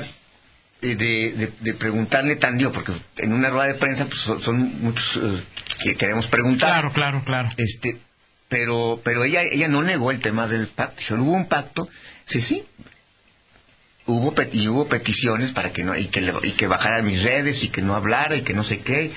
eh, 0.82 0.96
de, 0.96 1.32
de- 1.34 1.52
de 1.60 1.74
preguntarle 1.74 2.36
tan 2.36 2.58
digo, 2.58 2.72
porque 2.72 2.92
en 3.18 3.34
una 3.34 3.50
rueda 3.50 3.68
de 3.68 3.74
prensa 3.76 4.06
pues, 4.06 4.20
son, 4.22 4.82
muchos 4.82 5.18
eh, 5.18 5.42
que 5.84 5.96
queremos 5.96 6.28
preguntar. 6.28 6.70
Claro, 6.72 6.92
claro, 6.94 7.22
claro. 7.26 7.50
Este, 7.58 7.98
pero, 8.50 9.02
pero 9.04 9.24
ella, 9.24 9.44
ella 9.44 9.68
no 9.68 9.82
negó 9.84 10.12
el 10.12 10.20
tema 10.20 10.48
del 10.48 10.68
pacto. 10.68 11.00
Dijo, 11.00 11.16
hubo 11.16 11.34
un 11.34 11.48
pacto, 11.48 11.90
sí, 12.26 12.42
sí. 12.42 12.64
Hubo 14.06 14.34
y 14.54 14.68
hubo 14.70 14.88
peticiones 14.88 15.52
para 15.52 15.74
que 15.74 15.84
no 15.84 15.94
y 15.98 16.08
que 16.08 16.22
le- 16.22 16.48
y 16.48 16.52
que 16.52 16.68
bajara 16.68 17.02
mis 17.02 17.24
redes 17.24 17.64
y 17.64 17.70
que 17.70 17.82
no 17.82 17.94
hablara 17.94 18.38
y 18.38 18.42
que 18.42 18.54
no 18.54 18.64
sé 18.64 18.80
qué. 18.80 19.12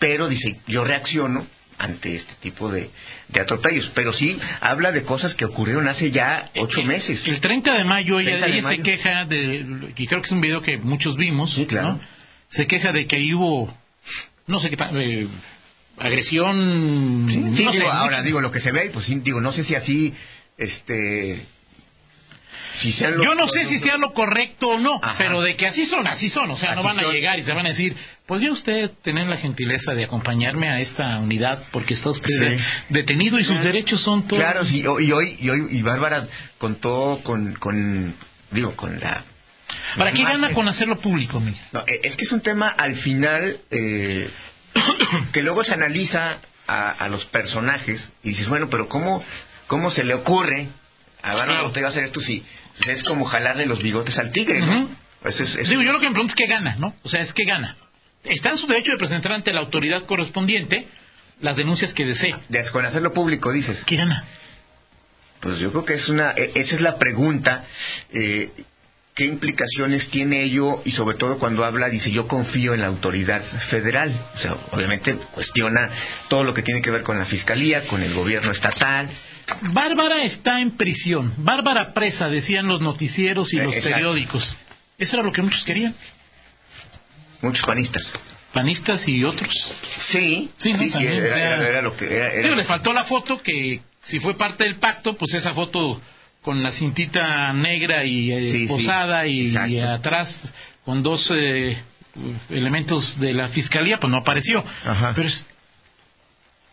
Pero 0.00 0.28
dice, 0.28 0.58
yo 0.66 0.82
reacciono 0.84 1.46
ante 1.78 2.14
este 2.16 2.34
tipo 2.40 2.70
de, 2.70 2.90
de 3.28 3.40
atropellos. 3.40 3.90
Pero 3.94 4.12
sí 4.12 4.38
habla 4.60 4.92
de 4.92 5.02
cosas 5.02 5.34
que 5.34 5.44
ocurrieron 5.44 5.88
hace 5.88 6.10
ya 6.10 6.50
ocho 6.56 6.80
El- 6.80 6.86
meses. 6.86 7.26
El 7.26 7.40
30 7.40 7.74
de 7.74 7.84
mayo 7.84 8.20
ella, 8.20 8.38
30 8.40 8.46
de 8.46 8.52
ella 8.58 8.68
se 8.68 8.78
queja 8.80 9.24
de, 9.24 9.90
y 9.96 10.06
creo 10.06 10.20
que 10.22 10.26
es 10.26 10.32
un 10.32 10.40
video 10.40 10.62
que 10.62 10.76
muchos 10.78 11.16
vimos, 11.16 11.52
Sí, 11.54 11.66
claro. 11.66 11.88
¿no? 11.94 12.00
Se 12.48 12.66
queja 12.66 12.92
de 12.92 13.06
que 13.06 13.16
ahí 13.16 13.34
hubo, 13.34 13.76
no 14.46 14.60
sé 14.60 14.70
qué 14.70 14.76
tan, 14.76 14.96
eh, 15.00 15.26
agresión, 15.98 17.26
Sí, 17.28 17.34
sí, 17.34 17.40
no 17.40 17.50
digo, 17.52 17.72
sé, 17.72 17.86
ahora 17.86 18.16
mucho- 18.18 18.22
digo 18.26 18.40
lo 18.40 18.50
que 18.50 18.60
se 18.60 18.72
ve, 18.72 18.90
pues 18.92 19.06
sí, 19.06 19.20
digo, 19.22 19.40
no 19.40 19.52
sé 19.52 19.64
si 19.64 19.74
así, 19.74 20.14
este, 20.58 21.40
si 22.76 22.92
sean 22.92 23.16
los- 23.16 23.24
Yo 23.26 23.34
no 23.34 23.48
sé 23.48 23.64
si 23.64 23.78
sea 23.78 23.96
lo 23.98 24.12
correcto 24.14 24.68
o 24.68 24.78
no, 24.78 24.98
Ajá. 25.02 25.14
pero 25.18 25.40
de 25.42 25.56
que 25.56 25.66
así 25.66 25.86
son, 25.86 26.06
así 26.06 26.28
son. 26.28 26.50
O 26.50 26.56
sea, 26.56 26.74
no 26.74 26.82
van 26.82 26.98
a 26.98 27.02
llegar 27.12 27.38
y 27.38 27.42
se 27.42 27.52
van 27.52 27.66
a 27.66 27.68
decir, 27.70 27.94
¿podría 28.26 28.50
usted 28.52 28.90
tener 29.02 29.26
la 29.28 29.36
gentileza 29.36 29.94
de 29.94 30.04
acompañarme 30.04 30.68
a 30.70 30.80
esta 30.80 31.18
unidad? 31.18 31.62
Porque 31.70 31.94
está 31.94 32.10
usted 32.10 32.58
Sí. 32.58 32.64
detenido 32.88 33.38
y 33.38 33.44
sus 33.44 33.62
derechos 33.62 34.00
son 34.00 34.22
todos. 34.26 34.42
Claro, 34.42 34.64
sí, 34.64 34.80
y 34.80 34.86
hoy, 34.86 35.36
y 35.40 35.48
hoy, 35.50 35.66
y 35.70 35.82
Bárbara 35.82 36.26
contó 36.58 37.20
con, 37.22 37.54
con, 37.54 38.14
digo, 38.50 38.72
con 38.76 38.98
la... 39.00 39.22
¿Para 39.96 40.12
qué 40.12 40.24
gana 40.24 40.52
con 40.52 40.66
hacerlo 40.68 40.98
público, 40.98 41.38
Miguel? 41.40 41.60
No, 41.72 41.84
e- 41.86 42.00
es 42.04 42.16
que 42.16 42.24
es 42.24 42.32
un 42.32 42.40
tema 42.40 42.68
al 42.68 42.96
final 42.96 43.58
eh, 43.70 44.28
que 45.32 45.42
luego 45.42 45.62
se 45.62 45.74
analiza 45.74 46.38
a, 46.66 46.90
a 46.90 47.08
los 47.08 47.26
personajes 47.26 48.12
y 48.22 48.30
dices, 48.30 48.48
bueno, 48.48 48.68
pero 48.70 48.88
¿cómo, 48.88 49.22
cómo 49.66 49.90
se 49.90 50.04
le 50.04 50.14
ocurre 50.14 50.66
a 51.22 51.28
Bárbara 51.28 51.46
Claro. 51.52 51.66
Ortega 51.68 51.88
hacer 51.88 52.04
esto 52.04 52.20
si 52.20 52.42
es 52.88 53.02
como 53.04 53.24
jalarle 53.24 53.66
los 53.66 53.82
bigotes 53.82 54.18
al 54.18 54.30
tigre, 54.32 54.60
¿no? 54.60 54.88
Eso 55.24 55.42
es, 55.44 55.68
Digo, 55.68 55.82
yo 55.82 55.92
lo 55.92 56.00
que 56.00 56.06
me 56.06 56.12
pregunto 56.12 56.32
es 56.32 56.36
qué 56.36 56.46
gana, 56.46 56.76
¿no? 56.78 56.94
O 57.02 57.08
sea, 57.08 57.20
es 57.20 57.32
qué 57.32 57.44
gana. 57.44 57.76
Está 58.24 58.50
en 58.50 58.58
su 58.58 58.66
derecho 58.66 58.92
de 58.92 58.98
presentar 58.98 59.32
ante 59.32 59.52
la 59.52 59.60
autoridad 59.60 60.04
correspondiente 60.04 60.86
las 61.40 61.56
denuncias 61.56 61.94
que 61.94 62.04
desee. 62.04 62.34
de- 62.48 62.64
con 62.70 62.84
hacerlo 62.84 63.12
público, 63.12 63.52
dices. 63.52 63.84
¿Qué 63.86 63.96
gana? 63.96 64.24
Pues 65.40 65.58
yo 65.58 65.70
creo 65.70 65.84
que 65.84 65.94
es 65.94 66.08
una, 66.08 66.32
e- 66.32 66.52
esa 66.54 66.74
es 66.74 66.80
la 66.80 66.98
pregunta. 66.98 67.64
eh, 68.12 68.50
¿Qué 69.14 69.26
implicaciones 69.26 70.08
tiene 70.08 70.42
ello? 70.42 70.82
Y 70.84 70.90
sobre 70.90 71.16
todo 71.16 71.38
cuando 71.38 71.64
habla, 71.64 71.88
dice, 71.88 72.10
yo 72.10 72.26
confío 72.26 72.74
en 72.74 72.80
la 72.80 72.88
autoridad 72.88 73.42
federal. 73.42 74.10
O 74.34 74.38
sea, 74.38 74.56
obviamente 74.72 75.14
cuestiona 75.14 75.88
todo 76.26 76.42
lo 76.42 76.52
que 76.52 76.62
tiene 76.62 76.82
que 76.82 76.90
ver 76.90 77.04
con 77.04 77.16
la 77.16 77.24
fiscalía, 77.24 77.80
con 77.82 78.02
el 78.02 78.12
gobierno 78.12 78.50
estatal. 78.50 79.08
Bárbara 79.72 80.22
está 80.22 80.60
en 80.60 80.70
prisión. 80.70 81.32
Bárbara 81.36 81.92
presa, 81.94 82.28
decían 82.28 82.66
los 82.66 82.80
noticieros 82.80 83.52
y 83.52 83.58
Eh, 83.58 83.64
los 83.64 83.74
exacto. 83.76 83.96
periódicos. 83.96 84.56
Eso 84.98 85.16
era 85.16 85.22
lo 85.24 85.32
que 85.32 85.42
muchos 85.42 85.64
querían. 85.64 85.94
Muchos 87.42 87.66
panistas. 87.66 88.12
Panistas 88.52 89.08
y 89.08 89.24
otros. 89.24 89.52
Sí, 89.96 90.50
Sí, 90.58 90.72
¿no? 90.72 90.78
También 90.88 91.12
era, 91.14 91.26
era- 91.26 91.56
era- 91.56 91.68
era 91.68 91.82
lo 91.82 91.96
que 91.96 92.14
era. 92.14 92.30
Digo, 92.42 92.54
les 92.54 92.66
faltó 92.66 92.92
la 92.92 93.04
foto 93.04 93.42
que 93.42 93.80
si 94.02 94.20
fue 94.20 94.36
parte 94.36 94.64
del 94.64 94.76
pacto, 94.76 95.14
pues 95.14 95.34
esa 95.34 95.52
foto 95.54 96.00
con 96.42 96.62
la 96.62 96.70
cintita 96.70 97.52
negra 97.52 98.04
y 98.04 98.32
eh, 98.32 98.40
Sí, 98.40 98.50
sí, 98.50 98.66
posada 98.68 99.26
y, 99.26 99.54
atrás 99.80 100.54
con 100.84 101.02
dos 101.02 101.32
eh, 101.34 101.76
elementos 102.50 103.18
de 103.18 103.32
la 103.34 103.48
fiscalía, 103.48 103.98
pues 103.98 104.10
no 104.10 104.18
apareció. 104.18 104.64
Ajá. 104.86 105.12
Pero 105.14 105.26
es- 105.28 105.46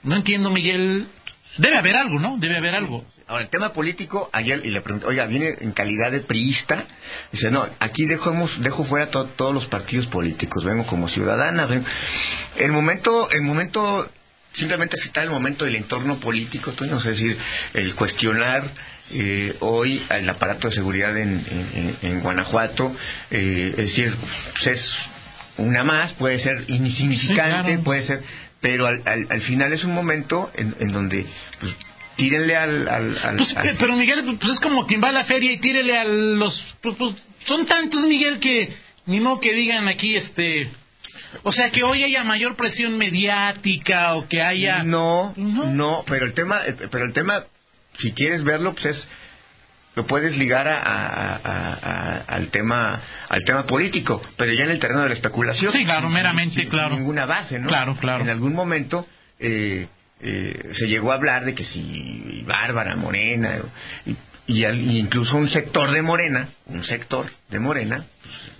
no 0.03 0.15
entiendo, 0.15 0.49
Miguel. 0.51 1.07
Debe 1.57 1.77
haber 1.77 1.95
algo, 1.97 2.19
¿no? 2.19 2.37
Debe 2.37 2.57
haber 2.57 2.75
algo. 2.75 3.03
Ahora, 3.27 3.43
el 3.43 3.49
tema 3.49 3.73
político, 3.73 4.29
ayer 4.33 4.61
y 4.65 4.69
le 4.71 4.81
pregunté, 4.81 5.07
oiga, 5.07 5.25
viene 5.25 5.55
en 5.61 5.71
calidad 5.73 6.11
de 6.11 6.21
priista. 6.21 6.85
Dice, 7.31 7.51
no, 7.51 7.67
aquí 7.79 8.05
dejamos, 8.05 8.61
dejo 8.61 8.83
fuera 8.83 9.09
to- 9.11 9.25
todos 9.25 9.53
los 9.53 9.65
partidos 9.67 10.07
políticos, 10.07 10.63
vengo 10.63 10.85
como 10.85 11.07
ciudadana. 11.09 11.65
ven- 11.65 11.85
El 12.57 12.71
momento, 12.71 13.29
el 13.31 13.41
momento, 13.41 14.09
simplemente 14.53 14.95
está 14.95 15.23
el 15.23 15.29
momento 15.29 15.65
del 15.65 15.75
entorno 15.75 16.15
político, 16.17 16.71
Toño, 16.71 16.97
es 16.97 17.03
decir, 17.03 17.37
el 17.73 17.95
cuestionar 17.95 18.63
eh, 19.13 19.53
hoy 19.59 20.01
el 20.09 20.29
aparato 20.29 20.69
de 20.69 20.73
seguridad 20.73 21.17
en, 21.17 21.33
en- 21.33 21.97
en- 22.01 22.11
en 22.13 22.19
Guanajuato, 22.21 22.95
eh, 23.29 23.71
es 23.71 23.75
decir, 23.77 24.15
pues 24.53 24.67
es 24.67 24.93
una 25.57 25.83
más, 25.83 26.13
puede 26.13 26.39
ser 26.39 26.63
insignificante, 26.67 27.57
Sí, 27.57 27.63
claro. 27.67 27.83
puede 27.83 28.03
ser, 28.03 28.23
pero 28.61 28.87
al, 28.87 29.01
al- 29.05 29.27
al 29.29 29.41
final 29.41 29.73
es 29.73 29.83
un 29.83 29.93
momento 29.93 30.49
en, 30.55 30.73
en 30.79 30.87
donde 30.89 31.25
pues, 31.59 31.73
tírenle 32.15 32.55
al, 32.55 32.87
al- 32.87 33.17
al- 33.23 33.35
Pues, 33.37 33.57
al- 33.57 33.75
pero 33.77 33.95
Miguel, 33.95 34.23
pues 34.39 34.53
es 34.53 34.59
como 34.59 34.85
quien 34.87 35.03
va 35.03 35.09
a 35.09 35.11
la 35.11 35.23
feria 35.25 35.51
y 35.51 35.57
tírele 35.57 35.97
a 35.97 36.03
los... 36.05 36.75
Pues, 36.81 36.95
pues, 36.97 37.13
son 37.45 37.65
tantos, 37.65 38.01
Miguel, 38.03 38.39
que 38.39 38.71
ni 39.07 39.19
modo 39.19 39.39
que 39.39 39.53
digan 39.53 39.87
aquí, 39.87 40.15
este... 40.15 40.69
O 41.43 41.51
sea, 41.51 41.71
que 41.71 41.83
hoy 41.83 42.03
haya 42.03 42.23
mayor 42.23 42.55
presión 42.55 42.97
mediática 42.97 44.13
o 44.15 44.27
que 44.27 44.41
haya... 44.41 44.83
no, 44.83 45.33
No. 45.37 45.65
no, 45.71 46.03
pero 46.07 46.25
el 46.25 46.33
tema, 46.33 46.61
eh, 46.67 46.75
pero 46.91 47.05
el 47.05 47.13
tema, 47.13 47.45
si 47.97 48.11
quieres 48.11 48.43
verlo, 48.43 48.73
pues 48.73 48.85
es 48.85 49.07
lo 49.95 50.07
puedes 50.07 50.37
ligar 50.37 50.67
a, 50.67 50.79
a- 50.81 51.35
a- 51.35 51.73
a- 51.81 52.17
al 52.27 52.47
tema 52.47 52.99
al 53.29 53.43
tema 53.43 53.65
político, 53.65 54.21
pero 54.37 54.53
ya 54.53 54.63
en 54.63 54.71
el 54.71 54.79
terreno 54.79 55.01
de 55.01 55.07
la 55.09 55.13
especulación. 55.13 55.71
Sí, 55.71 55.83
claro, 55.85 56.07
Sin- 56.07 56.15
meramente, 56.15 56.53
sin- 56.55 56.61
sin 56.63 56.69
claro. 56.69 56.95
ninguna 56.95 57.25
base, 57.25 57.59
¿no? 57.59 57.67
Claro, 57.67 57.95
claro. 57.95 58.23
En 58.23 58.29
algún 58.29 58.53
momento 58.53 59.07
eh, 59.39 59.87
eh, 60.21 60.69
se 60.73 60.87
llegó 60.87 61.11
a 61.11 61.15
hablar 61.15 61.45
de 61.45 61.55
que 61.55 61.63
si 61.63 62.43
Bárbara 62.47 62.95
Morena 62.95 63.57
y, 64.05 64.15
y 64.47 64.65
al- 64.65 64.79
y 64.79 64.99
incluso 64.99 65.35
un 65.37 65.49
sector 65.49 65.91
de 65.91 66.01
Morena, 66.01 66.47
un 66.67 66.83
sector 66.83 67.29
de 67.49 67.59
Morena, 67.59 68.05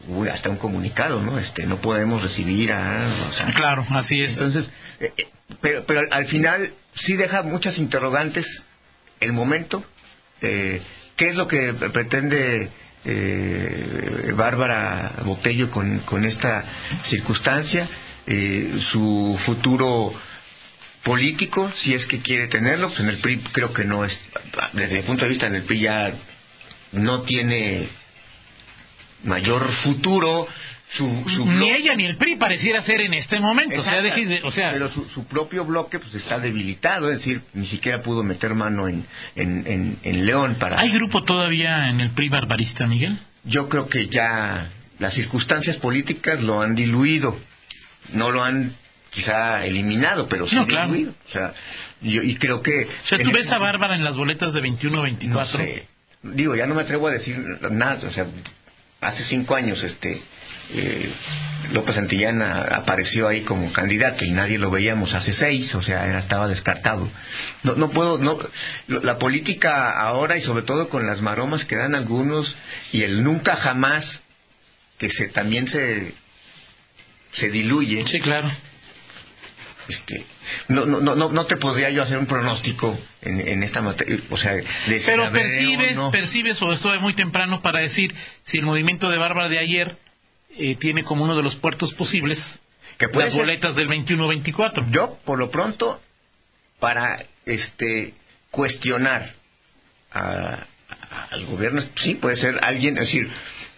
pues, 0.08 0.32
hasta 0.32 0.50
un 0.50 0.58
comunicado, 0.58 1.22
¿no? 1.22 1.38
Este, 1.38 1.66
no 1.68 1.78
podemos 1.78 2.24
recibir 2.24 2.74
a, 2.74 3.06
o 3.30 3.34
sea, 3.34 3.46
Claro, 3.54 3.86
así 3.92 4.22
es. 4.24 4.34
entonces, 4.38 4.72
eh, 5.00 5.14
eh, 5.18 5.28
pero, 5.62 5.84
pero 5.86 6.00
al- 6.02 6.10
al 6.12 6.26
final 6.26 6.74
sí 6.94 7.16
deja 7.16 7.44
muchas 7.44 7.78
interrogantes 7.78 8.64
el 9.20 9.32
momento. 9.34 9.84
eh, 10.42 10.82
¿Qué 11.22 11.28
es 11.28 11.36
lo 11.36 11.48
que 11.48 11.72
pretende 11.74 12.72
eh, 13.06 14.32
Bárbara 14.34 15.12
Botello 15.24 15.70
con, 15.70 16.26
esta 16.26 16.64
circunstancia? 17.04 17.88
Eh, 18.26 18.74
su 18.80 19.38
futuro 19.38 20.12
político, 21.04 21.72
si 21.76 21.94
es 21.94 22.08
que 22.08 22.22
quiere 22.24 22.48
tenerlo, 22.48 22.88
pues 22.88 23.02
en 23.02 23.10
el 23.10 23.20
PRI 23.20 23.38
creo 23.38 23.72
que 23.72 23.86
no 23.86 24.04
es, 24.04 24.22
desde 24.74 24.96
mi 24.96 25.04
punto 25.04 25.26
de 25.26 25.30
vista 25.30 25.46
en 25.46 25.54
el 25.54 25.62
PRI 25.62 25.82
ya 25.82 26.12
no 26.92 27.22
tiene 27.22 27.88
mayor 29.24 29.70
futuro, 29.72 30.48
su, 30.92 31.24
su 31.30 31.46
Ni 31.46 31.70
ella 31.72 31.96
ni 31.96 32.06
el 32.06 32.18
PRI 32.18 32.36
pareciera 32.36 32.82
ser 32.82 33.00
en 33.02 33.14
este 33.14 33.40
momento. 33.40 33.80
O 33.80 33.84
sea, 33.84 34.00
Exacto. 34.00 34.16
deje 34.16 34.28
de- 34.28 34.42
o 34.44 34.52
sea, 34.52 34.72
pero 34.72 34.90
su, 34.90 35.08
su 35.08 35.24
propio 35.26 35.64
bloque 35.64 36.00
pues 36.00 36.16
está 36.16 36.38
debilitado, 36.40 37.10
es 37.10 37.20
decir, 37.20 37.42
ni 37.54 37.66
siquiera 37.66 38.02
pudo 38.02 38.24
meter 38.24 38.54
mano 38.56 38.90
en, 38.90 39.06
en, 39.38 39.66
en- 39.68 39.98
en 40.04 40.26
León 40.26 40.56
para... 40.60 40.80
¿hay 40.80 40.92
grupo 40.92 41.24
todavía 41.24 41.88
en 41.90 42.02
el 42.02 42.10
PRI 42.10 42.28
barbarista, 42.30 42.88
Miguel? 42.88 43.18
Yo 43.46 43.70
creo 43.70 43.88
que 43.88 44.08
ya 44.08 44.70
las 45.00 45.14
circunstancias 45.14 45.78
políticas 45.78 46.42
lo 46.44 46.62
han 46.62 46.76
diluido, 46.76 47.40
no 48.14 48.32
lo 48.32 48.44
han 48.44 48.74
quizá 49.12 49.66
eliminado, 49.66 50.28
pero 50.28 50.46
sí 50.46 50.58
No, 50.58 50.68
claro. 50.68 50.88
diluido. 50.92 51.14
O 51.28 51.32
sea, 51.32 51.54
yo, 52.02 52.22
y 52.22 52.36
creo 52.36 52.62
que... 52.62 52.86
O 53.04 53.08
sea, 53.08 53.18
tú 53.18 53.30
ese 53.30 53.38
ves 53.38 53.52
a 53.54 53.60
Bárbara 53.60 53.96
en 53.96 54.04
las 54.04 54.16
boletas 54.18 54.52
de 54.54 54.62
21-24. 54.62 55.28
No 55.30 55.46
sé. 55.46 55.88
Digo, 56.24 56.56
ya 56.56 56.68
no 56.68 56.76
me 56.76 56.82
atrevo 56.82 57.08
a 57.08 57.12
decir 57.12 57.38
nada. 57.72 57.98
O 58.08 58.12
sea, 58.12 58.26
hace 59.00 59.24
cinco 59.24 59.56
años, 59.56 59.84
este, 59.84 60.22
eh, 60.74 61.10
López 61.74 61.96
Santillana 61.96 62.62
apareció 62.62 63.28
ahí 63.28 63.42
como 63.42 63.72
candidato 63.72 64.26
y 64.26 64.32
nadie 64.32 64.58
lo 64.58 64.72
veíamos. 64.72 65.14
Hace 65.14 65.32
seis, 65.34 65.74
o 65.76 65.82
sea, 65.82 66.08
era- 66.08 66.20
estaba 66.20 66.48
descartado. 66.48 67.08
No, 67.64 67.76
no 67.76 67.90
puedo, 67.92 68.18
no. 68.18 68.38
La 68.88 69.18
política 69.20 69.92
ahora 70.00 70.38
y 70.38 70.42
sobre 70.42 70.64
todo 70.64 70.90
con 70.90 71.06
las 71.08 71.22
maromas 71.22 71.66
que 71.66 71.76
dan 71.78 71.96
algunos 71.96 72.58
y 72.92 73.04
el 73.04 73.24
nunca 73.24 73.56
jamás 73.56 74.22
que 74.98 75.10
se 75.10 75.28
también 75.28 75.68
se 75.68 76.14
se 77.32 77.50
diluye. 77.50 78.06
Sí, 78.06 78.20
claro. 78.20 78.50
Este, 79.88 80.24
no, 80.68 80.86
no, 80.86 81.02
no, 81.02 81.16
no, 81.30 81.46
te 81.46 81.58
podría 81.58 81.90
yo 81.90 82.04
hacer 82.04 82.18
un 82.18 82.26
pronóstico 82.28 82.98
en, 83.24 83.46
en 83.46 83.64
esta 83.64 83.82
materia, 83.82 84.20
o 84.30 84.38
sea, 84.38 84.54
de 84.54 84.64
Pero 85.06 85.24
veré 85.24 85.28
o 85.28 85.32
percibes, 85.32 85.96
no. 85.96 86.12
percibes, 86.12 86.62
o 86.62 86.72
esto 86.72 86.94
es 86.94 87.02
muy 87.02 87.14
temprano 87.14 87.62
para 87.62 87.80
decir 87.82 88.14
si 88.44 88.58
el 88.60 88.66
movimiento 88.66 89.10
de 89.10 89.18
Bárbara 89.18 89.50
de 89.50 89.60
ayer 89.60 89.98
eh, 90.58 90.76
tiene 90.76 91.04
como 91.04 91.24
uno 91.24 91.36
de 91.36 91.44
los 91.44 91.56
puertos 91.56 91.94
posibles 91.94 92.60
que 92.98 93.08
las 93.08 93.34
ser- 93.34 93.42
boletas 93.42 93.76
del 93.76 93.88
21-24. 93.90 94.90
Yo, 94.92 95.18
por 95.26 95.40
lo 95.40 95.50
pronto, 95.52 96.02
para 96.80 97.24
este 97.46 98.14
cuestionar 98.52 99.34
a- 100.12 100.58
a- 100.90 101.28
al 101.32 101.46
gobierno, 101.46 101.82
sí, 101.96 102.16
puede 102.16 102.36
ser 102.36 102.60
alguien, 102.64 102.96
es 102.98 103.06
decir, 103.08 103.30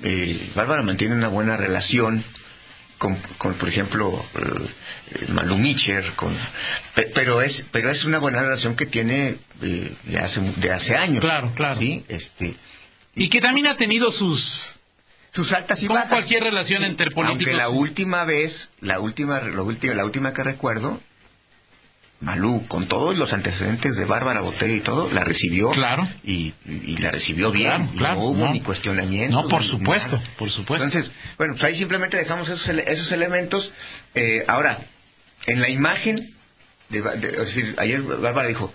eh, 0.03 0.49
Bárbara 0.55 0.81
mantiene 0.81 1.15
una 1.15 1.27
buena 1.29 1.55
relación 1.57 2.23
con, 2.97 3.15
con, 3.37 3.53
por 3.55 3.69
ejemplo, 3.69 4.25
eh, 4.35 5.25
Malú 5.29 5.57
Micher, 5.57 6.11
con, 6.15 6.35
pe- 6.95 7.11
pero 7.13 7.41
es, 7.41 7.65
pero 7.71 7.89
es 7.91 8.03
una 8.05 8.17
buena 8.17 8.41
relación 8.41 8.75
que 8.75 8.85
tiene 8.85 9.37
eh, 9.61 9.93
de, 10.03 10.19
hace, 10.19 10.41
de 10.57 10.71
hace 10.71 10.95
años. 10.95 11.21
Claro, 11.21 11.51
claro. 11.55 11.79
Sí, 11.79 12.03
este, 12.07 12.55
Y 13.15 13.29
que 13.29 13.41
también 13.41 13.67
ha 13.67 13.77
tenido 13.77 14.11
sus... 14.11 14.79
sus 15.33 15.51
altas 15.53 15.81
y 15.81 15.87
Como 15.87 15.95
bajas. 15.95 16.11
cualquier 16.11 16.43
relación 16.43 16.83
entre 16.83 17.09
políticos. 17.11 17.47
Aunque 17.47 17.53
la 17.57 17.69
última 17.69 18.23
vez, 18.25 18.71
la 18.81 18.99
última, 18.99 19.41
la 19.41 19.61
última, 19.63 19.93
la 19.95 20.05
última 20.05 20.33
que 20.33 20.43
recuerdo, 20.43 21.01
Malú, 22.19 22.65
con 22.69 22.85
todos 22.87 23.17
los 23.17 23.33
antecedentes 23.33 23.97
de 23.97 24.05
Bárbara 24.05 24.39
Botello 24.39 24.75
y 24.75 24.79
todo, 24.79 25.11
la 25.11 25.25
recibió. 25.25 25.71
Claro. 25.71 26.07
Y, 26.23 26.53
y 26.65 26.97
la 26.99 27.11
recibió 27.11 27.51
bien. 27.51 27.67
Claro, 27.71 27.89
y 27.93 27.97
claro, 27.97 28.15
no 28.15 28.21
hubo 28.27 28.45
no. 28.45 28.53
ni 28.53 28.61
cuestionamiento. 28.61 29.41
No, 29.41 29.49
por 29.49 29.59
ni 29.61 29.67
supuesto, 29.67 30.15
nada. 30.15 30.29
por 30.37 30.49
supuesto. 30.49 30.85
Entonces, 30.85 31.11
bueno, 31.37 31.55
pues 31.55 31.65
ahí 31.65 31.75
simplemente 31.75 32.15
dejamos 32.15 32.47
esos, 32.47 32.69
esos 32.69 33.11
elementos. 33.11 33.73
Eh, 34.15 34.45
ahora, 34.47 34.79
en 35.47 35.59
la 35.59 35.67
imagen, 35.67 36.33
de- 36.87 36.99
es 36.99 37.37
decir, 37.55 37.75
ayer 37.77 38.01
Bárbara 38.01 38.47
dijo, 38.47 38.73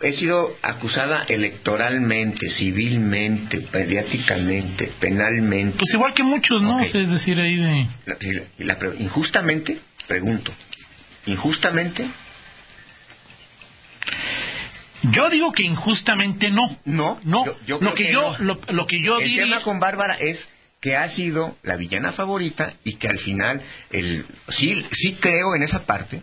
he 0.00 0.12
sido 0.12 0.56
acusada 0.62 1.24
electoralmente, 1.28 2.48
civilmente, 2.50 3.66
mediáticamente, 3.72 4.86
penalmente. 5.00 5.78
Pues 5.78 5.92
igual 5.94 6.14
que 6.14 6.22
muchos, 6.22 6.62
¿no? 6.62 6.76
Ok. 6.76 6.82
O 6.82 6.88
sea, 6.88 7.00
es 7.00 7.10
decir, 7.10 7.38
ahí 7.40 7.56
de... 7.56 7.86
La- 8.58 8.78
injustamente, 8.98 9.78
pregunto, 10.06 10.52
injustamente, 11.26 12.06
Yo 15.02 15.30
digo 15.30 15.52
que 15.52 15.62
injustamente 15.62 16.50
no. 16.50 16.76
no, 16.84 17.18
No, 17.24 17.46
yo- 17.46 17.56
yo 17.66 17.78
lo 17.80 17.94
que 17.94 18.04
que 18.06 18.12
yo, 18.12 18.36
no. 18.38 18.44
lo, 18.44 18.60
lo 18.72 18.86
que 18.86 19.00
yo 19.00 19.18
el 19.18 19.24
diría... 19.24 19.44
tema 19.44 19.62
con 19.62 19.80
Bárbara 19.80 20.14
es 20.14 20.50
que 20.80 20.96
ha 20.96 21.08
sido 21.08 21.56
la 21.62 21.76
villana 21.76 22.12
favorita 22.12 22.74
y 22.84 22.94
que 22.94 23.08
al 23.08 23.18
final, 23.18 23.62
el, 23.90 24.24
sí, 24.48 24.84
sí 24.90 25.14
creo 25.18 25.54
en 25.54 25.62
esa 25.62 25.84
parte, 25.84 26.22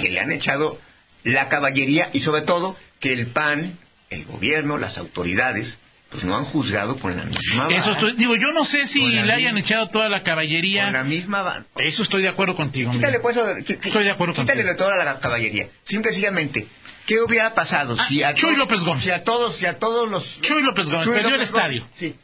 que 0.00 0.08
le 0.08 0.20
han 0.20 0.32
echado 0.32 0.80
la 1.24 1.48
caballería 1.48 2.10
y 2.12 2.20
sobre 2.20 2.42
todo 2.42 2.76
que 2.98 3.12
el 3.12 3.26
PAN, 3.26 3.76
el 4.10 4.24
gobierno, 4.24 4.78
las 4.78 4.98
autoridades, 4.98 5.78
pues 6.10 6.24
no 6.24 6.36
han 6.36 6.44
juzgado 6.44 6.96
con 6.98 7.16
la 7.16 7.22
misma 7.24 7.64
vara. 7.64 7.76
Eso 7.76 7.92
estoy- 7.92 8.14
digo, 8.16 8.34
yo 8.34 8.50
no 8.52 8.64
sé 8.64 8.86
si 8.88 9.00
le 9.06 9.32
hayan 9.32 9.56
echado 9.56 9.88
toda 9.90 10.08
la 10.08 10.22
caballería. 10.24 10.84
Con 10.84 10.92
la 10.94 11.04
misma 11.04 11.42
vara. 11.42 11.64
Eso 11.76 12.02
estoy 12.02 12.22
de 12.22 12.28
acuerdo 12.28 12.56
contigo. 12.56 12.90
Quítale 12.90 13.20
pues, 13.20 13.36
Estoy 13.36 14.04
de 14.04 14.10
acuerdo 14.10 14.34
Quítale 14.34 14.64
contigo. 14.64 14.76
toda 14.84 14.96
la 15.04 15.20
caballería. 15.20 15.68
Simple 15.84 16.10
y 16.10 16.14
sencillamente, 16.14 16.66
¿qué 17.06 17.20
hubiera 17.20 17.54
pasado 17.54 17.94
Ah, 17.98 18.06
si 18.08 18.22
a 18.24 18.34
Chuy 18.34 18.56
López 18.56 18.80
Gómez. 18.82 19.04
Si 19.04 19.10
a 19.10 19.22
todos, 19.22 19.54
si 19.54 19.66
a 19.66 19.78
todos 19.78 20.10
los... 20.10 20.40
Chuy 20.40 20.62
López 20.62 20.86
Gómez, 20.86 21.04
Chuy 21.04 21.22
López 21.22 21.42
estadio. 21.42 21.82
Gómez, 21.82 21.96
Sí. 21.96 22.16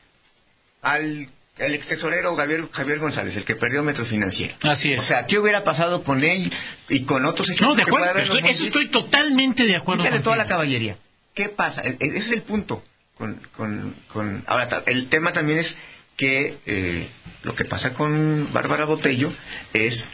Al 0.82 1.28
el 1.58 1.74
ex 1.74 1.88
tesorero 1.88 2.36
Javier, 2.36 2.64
Javier 2.70 2.98
González, 2.98 3.36
el 3.36 3.44
que 3.44 3.56
perdió 3.56 3.82
Metro 3.82 4.04
Financiero. 4.04 4.54
Así 4.62 4.92
es. 4.92 4.98
O 5.00 5.02
sea, 5.06 5.26
¿qué 5.26 5.38
hubiera 5.38 5.64
pasado 5.64 6.02
con 6.02 6.22
él 6.22 6.52
y 6.88 7.00
con 7.04 7.24
otros 7.24 7.48
equipos 7.50 7.68
no, 7.70 7.74
de 7.76 7.82
acuerdo. 7.82 8.18
estoy- 8.18 8.42
eso 8.48 8.64
estoy 8.64 8.88
totalmente 8.88 9.64
de 9.64 9.76
acuerdo 9.76 10.02
Quítale 10.04 10.22
toda 10.22 10.36
la 10.36 10.46
caballería. 10.46 10.96
¿Qué 11.34 11.48
pasa? 11.48 11.82
El- 11.82 11.96
el- 12.00 12.10
ese 12.10 12.18
es 12.18 12.32
el 12.32 12.42
punto. 12.42 12.84
Con, 13.16 13.40
con, 13.56 13.94
con- 14.08 14.44
ahora, 14.46 14.82
el 14.86 15.08
tema 15.08 15.32
también 15.32 15.58
es 15.58 15.76
que 16.18 16.56
eh, 16.66 17.06
lo 17.42 17.54
que 17.54 17.64
pasa 17.64 17.94
con 17.94 18.52
Bárbara 18.52 18.84
Botello 18.84 19.32
es 19.72 20.04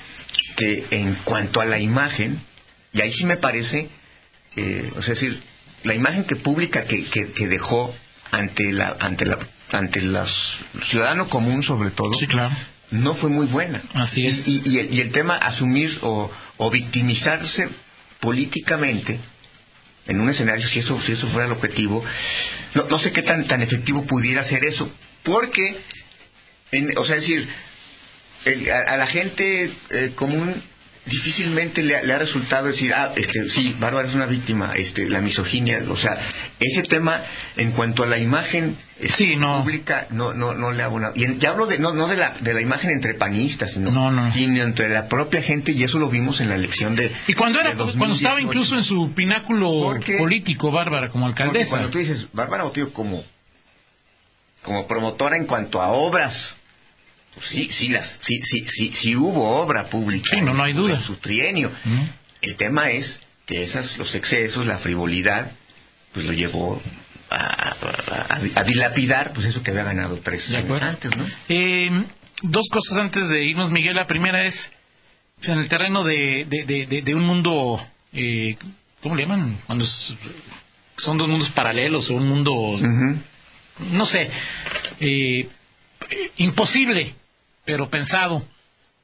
que 0.57 0.85
en 0.91 1.15
cuanto 1.25 1.61
a 1.61 1.65
la 1.65 1.79
imagen, 1.81 2.41
y 2.93 3.01
ahí 3.01 3.13
sí 3.13 3.25
me 3.25 3.37
parece, 3.37 3.89
eh, 4.57 4.89
o 4.97 5.03
sea, 5.03 5.15
es 5.15 5.21
decir, 5.21 5.43
la 5.83 5.95
imagen 5.95 6.23
que 6.25 6.37
pública 6.37 6.85
que, 6.85 7.05
que, 7.05 7.33
que 7.33 7.49
dejó 7.49 7.93
ante 8.31 8.73
la 8.73 8.97
ante 9.01 9.25
la 9.27 9.39
ante 9.73 10.01
los 10.03 10.57
ciudadano 10.83 11.29
común 11.29 11.63
sobre 11.63 11.91
todo 11.91 12.15
Sí, 12.15 12.27
claro. 12.27 12.55
no 12.91 13.15
fue 13.15 13.31
muy 13.31 13.47
buena 13.47 13.81
Así 13.95 14.27
es. 14.27 14.47
y, 14.49 14.63
y- 14.65 14.71
y 14.71 14.79
el, 14.79 14.95
y 14.95 15.01
el 15.01 15.13
tema 15.13 15.37
asumir 15.37 15.99
o, 16.03 16.31
o 16.59 16.71
victimizarse 16.71 17.69
políticamente 18.21 19.19
en 20.07 20.21
un 20.21 20.29
escenario, 20.31 20.67
si 20.67 20.81
eso, 20.81 21.01
si 21.01 21.13
eso 21.13 21.27
fuera 21.29 21.47
el 21.47 21.53
objetivo, 21.53 22.05
no, 22.75 22.85
no 22.91 22.99
sé 22.99 23.13
qué 23.13 23.23
tan, 23.23 23.47
tan 23.47 23.63
efectivo 23.63 24.05
pudiera 24.05 24.43
ser 24.45 24.65
eso, 24.65 24.91
porque, 25.23 25.79
en- 26.73 26.97
o 26.99 27.05
sea, 27.05 27.17
es 27.17 27.23
decir, 27.23 27.49
el- 28.45 28.71
a, 28.71 28.81
a 28.95 28.97
la 28.97 29.07
gente 29.07 29.71
eh, 29.91 30.13
común 30.15 30.53
difícilmente 31.07 31.83
le, 31.83 31.97
ha- 31.97 32.03
le 32.03 32.13
ha 32.13 32.19
resultado 32.19 32.67
decir, 32.69 32.95
ah, 32.95 33.13
este, 33.17 33.49
sí, 33.49 33.75
Bárbara 33.81 34.07
es 34.09 34.15
una 34.15 34.27
víctima, 34.27 34.73
este, 34.77 35.09
la 35.09 35.21
misoginia, 35.21 35.83
o 35.89 35.97
sea, 35.97 36.19
ese 36.61 36.83
tema 36.83 37.21
en 37.57 37.73
cuanto 37.73 38.05
a 38.05 38.07
la 38.07 38.19
imagen 38.19 38.77
Sí, 39.09 39.35
no. 39.35 39.63
pública 39.63 40.07
no, 40.11 40.33
no, 40.33 40.55
no 40.55 40.71
le 40.71 40.83
ha 40.83 40.87
abonado. 40.87 41.13
Y 41.17 41.25
en- 41.25 41.41
ya 41.41 41.51
hablo 41.51 41.67
de, 41.67 41.81
no, 41.81 41.93
no 41.93 42.07
de 42.07 42.17
la, 42.17 42.37
de 42.39 42.55
la 42.55 42.61
imagen 42.61 42.91
entre 42.93 43.15
panistas, 43.15 43.73
sino, 43.73 43.91
No, 43.91 44.13
no. 44.13 44.31
sino 44.31 44.63
entre 44.63 44.89
la 44.91 45.09
propia 45.09 45.43
gente, 45.43 45.73
y 45.73 45.83
eso 45.83 45.99
lo 45.99 46.09
vimos 46.09 46.41
en 46.41 46.49
la 46.49 46.55
elección 46.55 46.95
de. 46.95 47.11
Y 47.27 47.35
cuando 47.35 47.59
era, 47.59 47.71
cuando 47.75 47.89
estaba 48.15 48.37
2018. 48.37 48.41
incluso 48.43 48.77
en 48.77 48.85
su 48.85 49.13
pináculo 49.13 49.71
Porque- 49.83 50.19
político, 50.19 50.71
Bárbara, 50.71 51.09
como 51.09 51.27
alcaldesa. 51.27 51.71
Cuando 51.71 51.91
tú 51.91 51.99
dices, 51.99 52.29
Bárbara 52.33 52.63
Botello 52.63 52.93
como, 52.93 53.25
como 54.63 54.87
promotora 54.87 55.37
en 55.37 55.47
cuanto 55.47 55.83
a 55.83 55.89
obras, 55.89 56.57
sí, 57.41 57.69
sí, 57.71 57.89
las, 57.89 58.19
sí, 58.21 58.41
sí, 58.43 58.65
sí, 58.69 58.93
sí 58.95 59.17
hubo 59.17 59.57
obra 59.61 59.85
pública. 59.85 60.31
Sí, 60.37 60.41
no, 60.43 60.61
hay 60.63 60.73
su- 60.75 60.83
duda. 60.83 60.95
En 60.95 61.01
su 61.01 61.17
trienio. 61.17 61.71
¿Mm? 61.85 62.03
El 62.43 62.57
tema 62.57 62.91
es 62.91 63.21
que 63.47 63.63
esas, 63.63 63.99
los 63.99 64.15
excesos, 64.15 64.67
la 64.67 64.79
frivolidad, 64.79 65.51
pues 66.13 66.27
lo 66.27 66.33
llevó 66.33 66.81
a, 67.31 67.75
a- 68.55 68.65
dilapidar, 68.65 69.33
pues 69.33 69.47
eso 69.47 69.63
que 69.63 69.71
había 69.71 69.85
ganado 69.85 70.17
tres 70.19 70.53
años 70.55 70.83
antes, 70.83 71.17
¿no? 71.17 71.27
Eh, 71.49 71.91
dos 72.43 72.69
cosas 72.71 72.99
antes 72.99 73.29
de 73.29 73.45
irnos, 73.45 73.71
Miguel. 73.71 73.97
La 73.97 74.07
primera 74.07 74.45
es 74.45 74.71
pues, 75.39 75.49
en 75.51 75.59
el 75.61 75.69
terreno 75.69 76.05
de, 76.05 76.45
de, 76.49 76.65
de- 76.65 76.87
de- 76.87 77.03
de 77.03 77.15
un 77.15 77.25
mundo, 77.25 77.81
eh, 78.13 78.57
¿cómo 79.01 79.15
le 79.17 79.23
llaman? 79.23 79.59
Cuando 79.67 79.85
es- 79.85 80.13
son 80.99 81.17
dos 81.19 81.27
mundos 81.29 81.49
paralelos 81.51 82.11
o 82.11 82.15
un 82.17 82.29
mundo, 82.29 82.79
no 83.93 84.05
sé, 84.05 84.31
eh, 85.01 85.49
imposible, 86.37 87.15
pero 87.65 87.89
pensado. 87.91 88.43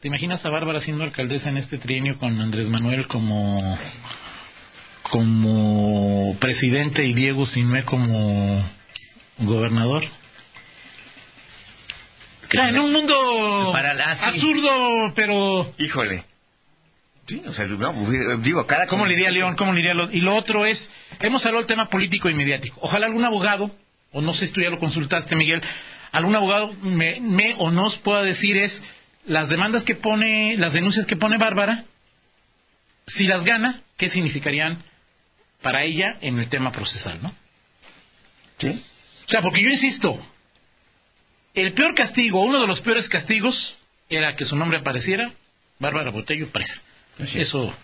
¿Te 0.01 0.09
imaginas 0.09 0.45
a 0.45 0.51
Bárbara 0.51 0.81
siendo 0.81 1.05
alcaldesa 1.05 1.49
en 1.49 1.57
este 1.57 1.77
trienio 1.79 2.19
con 2.19 2.41
Andrés 2.41 2.69
Manuel 2.69 3.07
como 3.09 3.59
como 5.03 6.37
presidente 6.39 7.05
y 7.07 7.15
Diego 7.15 7.47
Sinue 7.47 7.83
como 7.85 8.63
gobernador? 9.39 10.05
O 12.45 12.51
sea, 12.51 12.69
en 12.69 12.79
un 12.79 12.93
mundo 12.93 13.15
Para 13.73 13.95
la- 13.95 14.13
ah, 14.13 14.17
sí. 14.17 14.25
absurdo, 14.27 15.13
pero 15.15 15.73
Híjole. 15.79 16.25
Sí, 17.27 17.43
o 17.47 17.53
sea, 17.53 17.67
no, 17.67 17.93
pues, 17.93 18.43
digo, 18.43 18.67
cada... 18.67 18.87
¿cómo 18.87 19.05
le 19.05 19.13
iría 19.13 19.31
León? 19.31 19.55
¿Cómo 19.55 19.75
le 19.75 19.81
iría 19.81 19.93
lo- 19.93 20.11
Y 20.11 20.21
lo 20.23 20.35
otro 20.35 20.65
es, 20.65 20.89
hemos 21.21 21.45
hablado 21.45 21.63
del 21.63 21.67
tema 21.69 21.91
político 21.91 22.31
y 22.31 22.35
mediático. 22.35 22.79
Ojalá 22.81 23.05
algún 23.07 23.23
abogado, 23.25 23.71
o 24.13 24.23
no 24.23 24.33
sé 24.33 24.47
si 24.47 24.53
tú 24.55 24.63
ya 24.63 24.71
lo 24.71 24.79
consultaste, 24.79 25.37
Miguel, 25.37 25.61
algún 26.13 26.37
abogado 26.37 26.73
me, 26.83 27.21
me 27.21 27.55
o 27.59 27.71
nos 27.71 27.97
pueda 27.97 28.23
decir 28.23 28.57
es 28.57 28.83
las 29.27 29.49
demandas 29.49 29.85
que 29.85 29.95
pone, 29.95 30.57
las 30.57 30.73
denuncias 30.73 31.07
que 31.07 31.17
pone 31.17 31.39
Bárbara, 31.39 31.85
si 33.07 33.27
las 33.27 33.45
gana, 33.45 33.83
¿qué 33.97 34.09
significarían 34.09 34.83
para 35.63 35.83
ella 35.83 36.17
en 36.21 36.39
el 36.39 36.49
tema 36.49 36.73
procesal, 36.73 37.19
no? 37.23 37.35
Sí. 38.59 38.83
O 39.27 39.31
sea, 39.31 39.43
porque 39.43 39.63
yo 39.63 39.71
insisto, 39.71 40.19
el 41.55 41.73
peor 41.73 41.95
castigo, 41.95 42.43
uno 42.45 42.61
de 42.61 42.67
los 42.67 42.81
peores 42.81 43.09
castigos, 43.09 43.77
era 44.09 44.37
que 44.37 44.45
su 44.45 44.57
nombre 44.57 44.79
apareciera, 44.79 45.33
Bárbara 45.79 46.11
Botello 46.11 46.49
presa. 46.49 46.81
Así. 47.21 47.41
Eso 47.41 47.75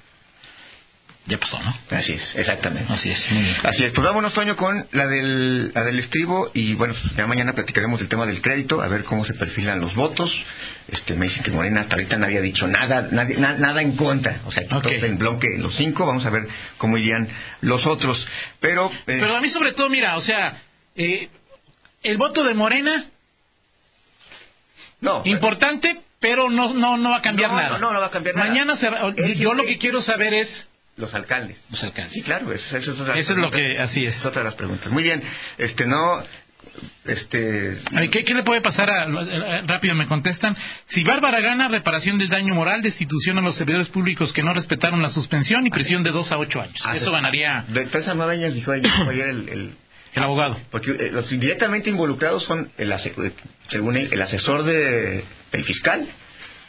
ya 1.26 1.38
pasó, 1.38 1.58
¿no? 1.60 1.74
Así 1.96 2.12
es, 2.12 2.34
exactamente. 2.36 2.92
Así 2.92 3.10
es, 3.10 3.30
muy 3.32 3.42
bien. 3.42 3.56
Así 3.62 3.82
es, 3.84 3.92
pues 3.92 4.06
vámonos, 4.06 4.34
Toño, 4.34 4.56
con 4.56 4.86
la 4.92 5.06
del, 5.06 5.72
la 5.72 5.82
del 5.84 5.98
estribo 5.98 6.50
y 6.52 6.74
bueno, 6.74 6.94
ya 7.16 7.26
mañana 7.26 7.54
platicaremos 7.54 8.00
del 8.00 8.08
tema 8.10 8.26
del 8.26 8.42
crédito, 8.42 8.82
a 8.82 8.88
ver 8.88 9.04
cómo 9.04 9.24
se 9.24 9.32
perfilan 9.32 9.80
los 9.80 9.94
votos. 9.94 10.44
Este, 10.88 11.14
me 11.14 11.24
dicen 11.26 11.42
que 11.42 11.50
Morena 11.50 11.80
hasta 11.80 11.96
ahorita 11.96 12.18
nadie 12.18 12.38
ha 12.38 12.42
dicho 12.42 12.66
nada, 12.68 13.08
nadie- 13.10 13.38
na- 13.38 13.54
nada 13.54 13.80
en 13.80 13.96
contra. 13.96 14.38
O 14.44 14.52
sea, 14.52 14.68
que 14.68 14.74
Ok. 14.74 14.82
todos 14.82 15.02
en 15.02 15.16
bloque 15.18 15.48
los 15.58 15.74
cinco, 15.74 16.04
vamos 16.04 16.26
a 16.26 16.30
ver 16.30 16.46
cómo 16.76 16.98
irían 16.98 17.26
los 17.62 17.86
otros. 17.86 18.28
Pero, 18.60 18.90
eh, 18.92 19.00
Pero 19.06 19.34
a 19.36 19.40
mí 19.40 19.48
sobre 19.48 19.72
todo, 19.72 19.88
mira, 19.88 20.16
o 20.18 20.20
sea, 20.20 20.60
eh, 20.94 21.30
el 22.02 22.18
voto 22.18 22.44
de 22.44 22.52
Morena, 22.54 23.02
no, 25.00 25.22
importante, 25.24 26.00
pero 26.20 26.50
no, 26.50 26.74
no, 26.74 26.96
no 26.96 27.10
va 27.10 27.16
a 27.16 27.22
cambiar 27.22 27.50
No, 27.50 27.56
nada. 27.56 27.68
no, 27.70 27.78
no, 27.78 27.92
no 27.94 28.00
va 28.00 28.06
a 28.06 28.10
cambiar 28.10 28.36
nada. 28.36 28.48
Mañana 28.48 28.76
se 28.76 28.90
va- 28.90 29.14
yo 29.36 29.54
lo 29.54 29.64
que 29.64 29.78
quiero 29.78 30.00
saber 30.02 30.34
es 30.34 30.68
los 30.96 31.14
alcaldes. 31.14 31.58
los 31.70 31.82
alcaldes. 31.84 32.12
Sí, 32.12 32.22
claro, 32.22 32.52
eso, 32.52 32.76
eso 32.76 32.92
es 32.92 33.00
otra 33.00 33.18
Eso 33.18 33.32
es 33.32 33.38
lo 33.38 33.50
que, 33.50 33.78
así 33.78 34.04
Es 34.04 34.18
es. 34.18 34.26
otra 34.26 34.42
de 34.42 34.44
las 34.48 34.54
preguntas. 34.54 34.92
Muy 34.92 35.02
bien, 35.02 35.22
este, 35.58 35.86
no, 35.86 36.22
este, 37.04 37.78
¿Qué, 38.10 38.24
qué 38.24 38.34
le 38.34 38.42
puede 38.42 38.60
pasar 38.60 38.90
a, 38.90 39.02
a- 39.02 39.60
rápido 39.66 39.94
me 39.94 40.06
contestan? 40.06 40.56
Si 40.86 41.04
Bárbara 41.04 41.40
gana, 41.40 41.68
reparación 41.68 42.18
del 42.18 42.28
daño 42.28 42.54
moral, 42.54 42.80
destitución 42.82 43.38
a 43.38 43.42
los 43.42 43.54
servidores 43.56 43.88
públicos 43.88 44.32
que 44.32 44.42
no 44.42 44.54
respetaron 44.54 45.02
la 45.02 45.10
suspensión 45.10 45.66
y 45.66 45.70
prisión 45.70 46.02
de 46.02 46.10
dos 46.10 46.32
a 46.32 46.38
ocho 46.38 46.60
años. 46.60 46.80
Ah, 46.84 46.96
Eso 46.96 47.12
ganaría 47.12 47.64
De 47.68 47.84
tres 47.86 48.08
a 48.08 48.14
nueve 48.14 48.34
años 48.34 48.54
dijo 48.54 48.72
ayer, 48.72 49.28
el, 49.28 49.48
el- 49.48 49.74
el 50.14 50.22
abogado. 50.22 50.56
porque 50.70 50.92
eh, 50.92 51.10
los 51.12 51.28
directamente 51.28 51.90
involucrados 51.90 52.44
son 52.44 52.70
el 52.78 52.92
ase- 52.92 53.12
eh, 53.18 53.32
según 53.66 53.96
él, 53.96 54.08
el 54.12 54.22
asesor 54.22 54.62
de 54.62 55.24
el 55.52 55.64
fiscal, 55.64 56.06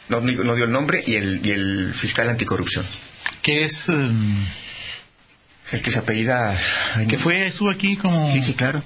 no, 0.08 0.20
no 0.20 0.32
no 0.44 0.54
dio 0.56 0.64
el 0.64 0.72
nombre, 0.72 1.02
y 1.06 1.14
el, 1.14 1.46
y 1.46 1.52
el 1.52 1.92
fiscal 1.94 2.28
anticorrupción, 2.28 2.84
Que 3.42 3.64
es, 3.64 3.88
um, 3.88 4.44
el 5.72 5.82
que 5.82 5.90
se 5.90 5.98
apellida 5.98 6.56
ay, 6.94 7.06
que 7.06 7.18
fue, 7.18 7.46
estuvo 7.46 7.70
aquí 7.70 7.96
como... 7.96 8.30
Sí, 8.30 8.42
sí, 8.42 8.54
claro. 8.54 8.82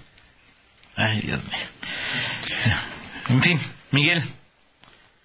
Ay, 0.96 1.20
Dios 1.22 1.40
mío. 1.44 2.76
En 3.28 3.42
fin, 3.42 3.60
Miguel. 3.90 4.22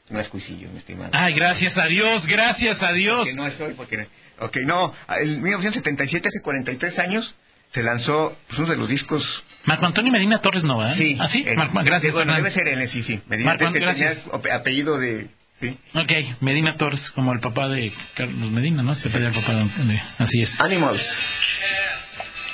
No 0.09 0.19
es 0.19 0.27
cuisillo, 0.27 0.69
mi 0.69 0.77
estimado. 0.77 1.09
Ay, 1.13 1.33
gracias 1.33 1.77
a 1.77 1.85
Dios, 1.87 2.27
gracias 2.27 2.83
a 2.83 2.93
Dios. 2.93 3.29
Que 3.29 3.35
no 3.35 3.47
estoy 3.47 3.73
porque 3.73 4.07
Ok, 4.39 4.57
no, 4.65 4.93
en 5.17 5.41
1977 5.41 6.27
hace 6.27 6.41
43 6.41 6.99
años 6.99 7.35
se 7.71 7.81
lanzó 7.81 8.37
pues, 8.47 8.59
uno 8.59 8.67
de 8.69 8.75
los 8.75 8.87
discos 8.87 9.43
Marco 9.63 9.85
Antonio 9.85 10.11
Medina 10.11 10.39
Torres 10.41 10.63
no, 10.63 10.77
¿verdad? 10.77 10.93
Sí. 10.93 11.17
¿Ah, 11.19 11.27
sí? 11.27 11.43
eh, 11.47 11.55
Marco- 11.55 11.79
gracias, 11.83 12.13
Bueno, 12.13 12.35
debe 12.35 12.51
ser 12.51 12.67
él, 12.67 12.87
sí, 12.87 13.01
sí. 13.01 13.21
Me 13.27 13.37
Marco, 13.39 13.65
que 13.67 13.71
tenía 13.79 13.87
gracias. 13.87 14.27
ap- 14.31 14.45
apellido 14.51 14.99
de... 14.99 15.27
Sí. 15.59 15.77
Ok, 15.93 16.11
Medina 16.41 16.75
Torres, 16.75 17.11
como 17.11 17.31
el 17.31 17.39
papá 17.39 17.69
de 17.69 17.93
Carlos 18.13 18.51
Medina, 18.51 18.83
¿no? 18.83 18.93
Se 18.93 19.07
apellida 19.07 19.29
el 19.29 19.35
papá 19.35 19.53
de... 19.53 20.01
Así 20.17 20.41
es. 20.41 20.59
Animals. 20.59 21.19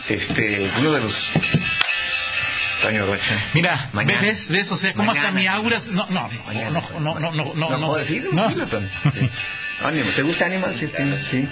Este, 0.08 0.70
uno 0.80 0.92
de 0.92 1.02
los... 1.02 1.30
Toño 2.82 3.06
Rocha. 3.06 3.36
Mira, 3.54 3.90
Mañana. 3.94 4.22
¿ves? 4.22 4.50
¿Ves? 4.50 4.72
O 4.72 4.78
sea, 4.78 4.94
¿cómo 4.94 5.12
hasta 5.12 5.32
Mañana. 5.32 5.40
mi 5.40 5.48
aura... 5.48 5.80
No, 5.92 6.08
no, 6.10 6.28
no, 6.30 6.44
Mañana. 6.46 6.82
no, 6.92 7.00
no, 7.00 7.20
no, 7.20 7.32
no, 7.32 7.54
no, 7.56 7.70
no. 7.70 7.78
No. 7.78 8.04
Sí. 8.06 8.22
Animals. 9.84 10.16
¿Te 10.16 10.22
gusta 10.24 10.46
Animals? 10.46 10.78
Sí, 10.78 10.88
sí, 11.30 11.48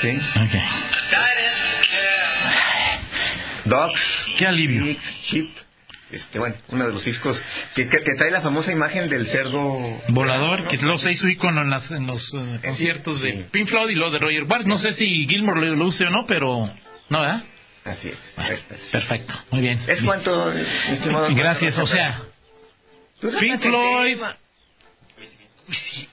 sí. 0.00 0.18
Ok. 0.36 0.54
Dogs. 3.64 4.26
Qué 4.36 4.46
alivio. 4.46 4.84
Sheep. 5.22 5.63
Este, 6.14 6.38
bueno, 6.38 6.54
uno 6.68 6.86
de 6.86 6.92
los 6.92 7.04
discos 7.04 7.42
que, 7.74 7.88
que- 7.88 8.02
que 8.02 8.14
trae 8.14 8.30
la 8.30 8.40
famosa 8.40 8.70
imagen 8.72 9.08
del 9.08 9.26
cerdo 9.26 9.78
Volador, 10.08 10.62
¿no? 10.62 10.68
que 10.68 10.76
luego 10.78 10.98
se 10.98 11.10
hizo 11.12 11.28
icono 11.28 11.62
en, 11.62 11.70
las, 11.70 11.90
en 11.90 12.06
los 12.06 12.32
eh, 12.34 12.60
conciertos 12.64 13.20
de 13.20 13.32
sí. 13.32 13.44
Pink 13.50 13.68
Floyd 13.68 13.90
y 13.90 13.94
luego 13.94 14.10
de 14.12 14.18
Roger 14.20 14.44
Waters. 14.44 14.66
No 14.66 14.78
sé 14.78 14.92
si 14.92 15.26
Gilmore 15.28 15.60
lo, 15.66 15.74
lo 15.76 15.86
use 15.86 16.04
o 16.06 16.10
no, 16.10 16.26
pero... 16.26 16.70
¿No, 17.08 17.20
verdad? 17.20 17.42
Así 17.84 18.08
es. 18.08 18.32
Bueno, 18.36 18.50
Este 18.52 18.74
es. 18.76 18.84
perfecto, 18.90 19.34
muy 19.50 19.60
bien. 19.60 19.78
¿Es 19.86 20.02
cuánto, 20.02 20.52
mi 20.54 20.92
estimado? 20.94 21.28
Gracias, 21.34 21.76
o 21.78 21.86
sea, 21.86 22.18
Pink 23.40 23.58
Floyd. 23.60 24.18
sí, 25.70 26.08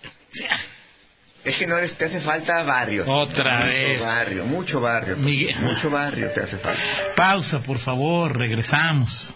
Es 1.43 1.57
que 1.57 1.67
no 1.67 1.77
eres, 1.77 1.95
te 1.97 2.05
hace 2.05 2.19
falta 2.19 2.61
barrio. 2.63 3.05
Otra 3.07 3.55
mucho 3.57 3.67
vez. 3.67 4.01
barrio, 4.05 4.45
mucho 4.45 4.81
barrio. 4.81 5.17
Miguel. 5.17 5.55
Mucho 5.61 5.89
barrio 5.89 6.29
te 6.31 6.41
hace 6.41 6.57
falta. 6.57 6.81
pausa, 7.15 7.61
por 7.63 7.79
favor, 7.79 8.37
regresamos. 8.37 9.35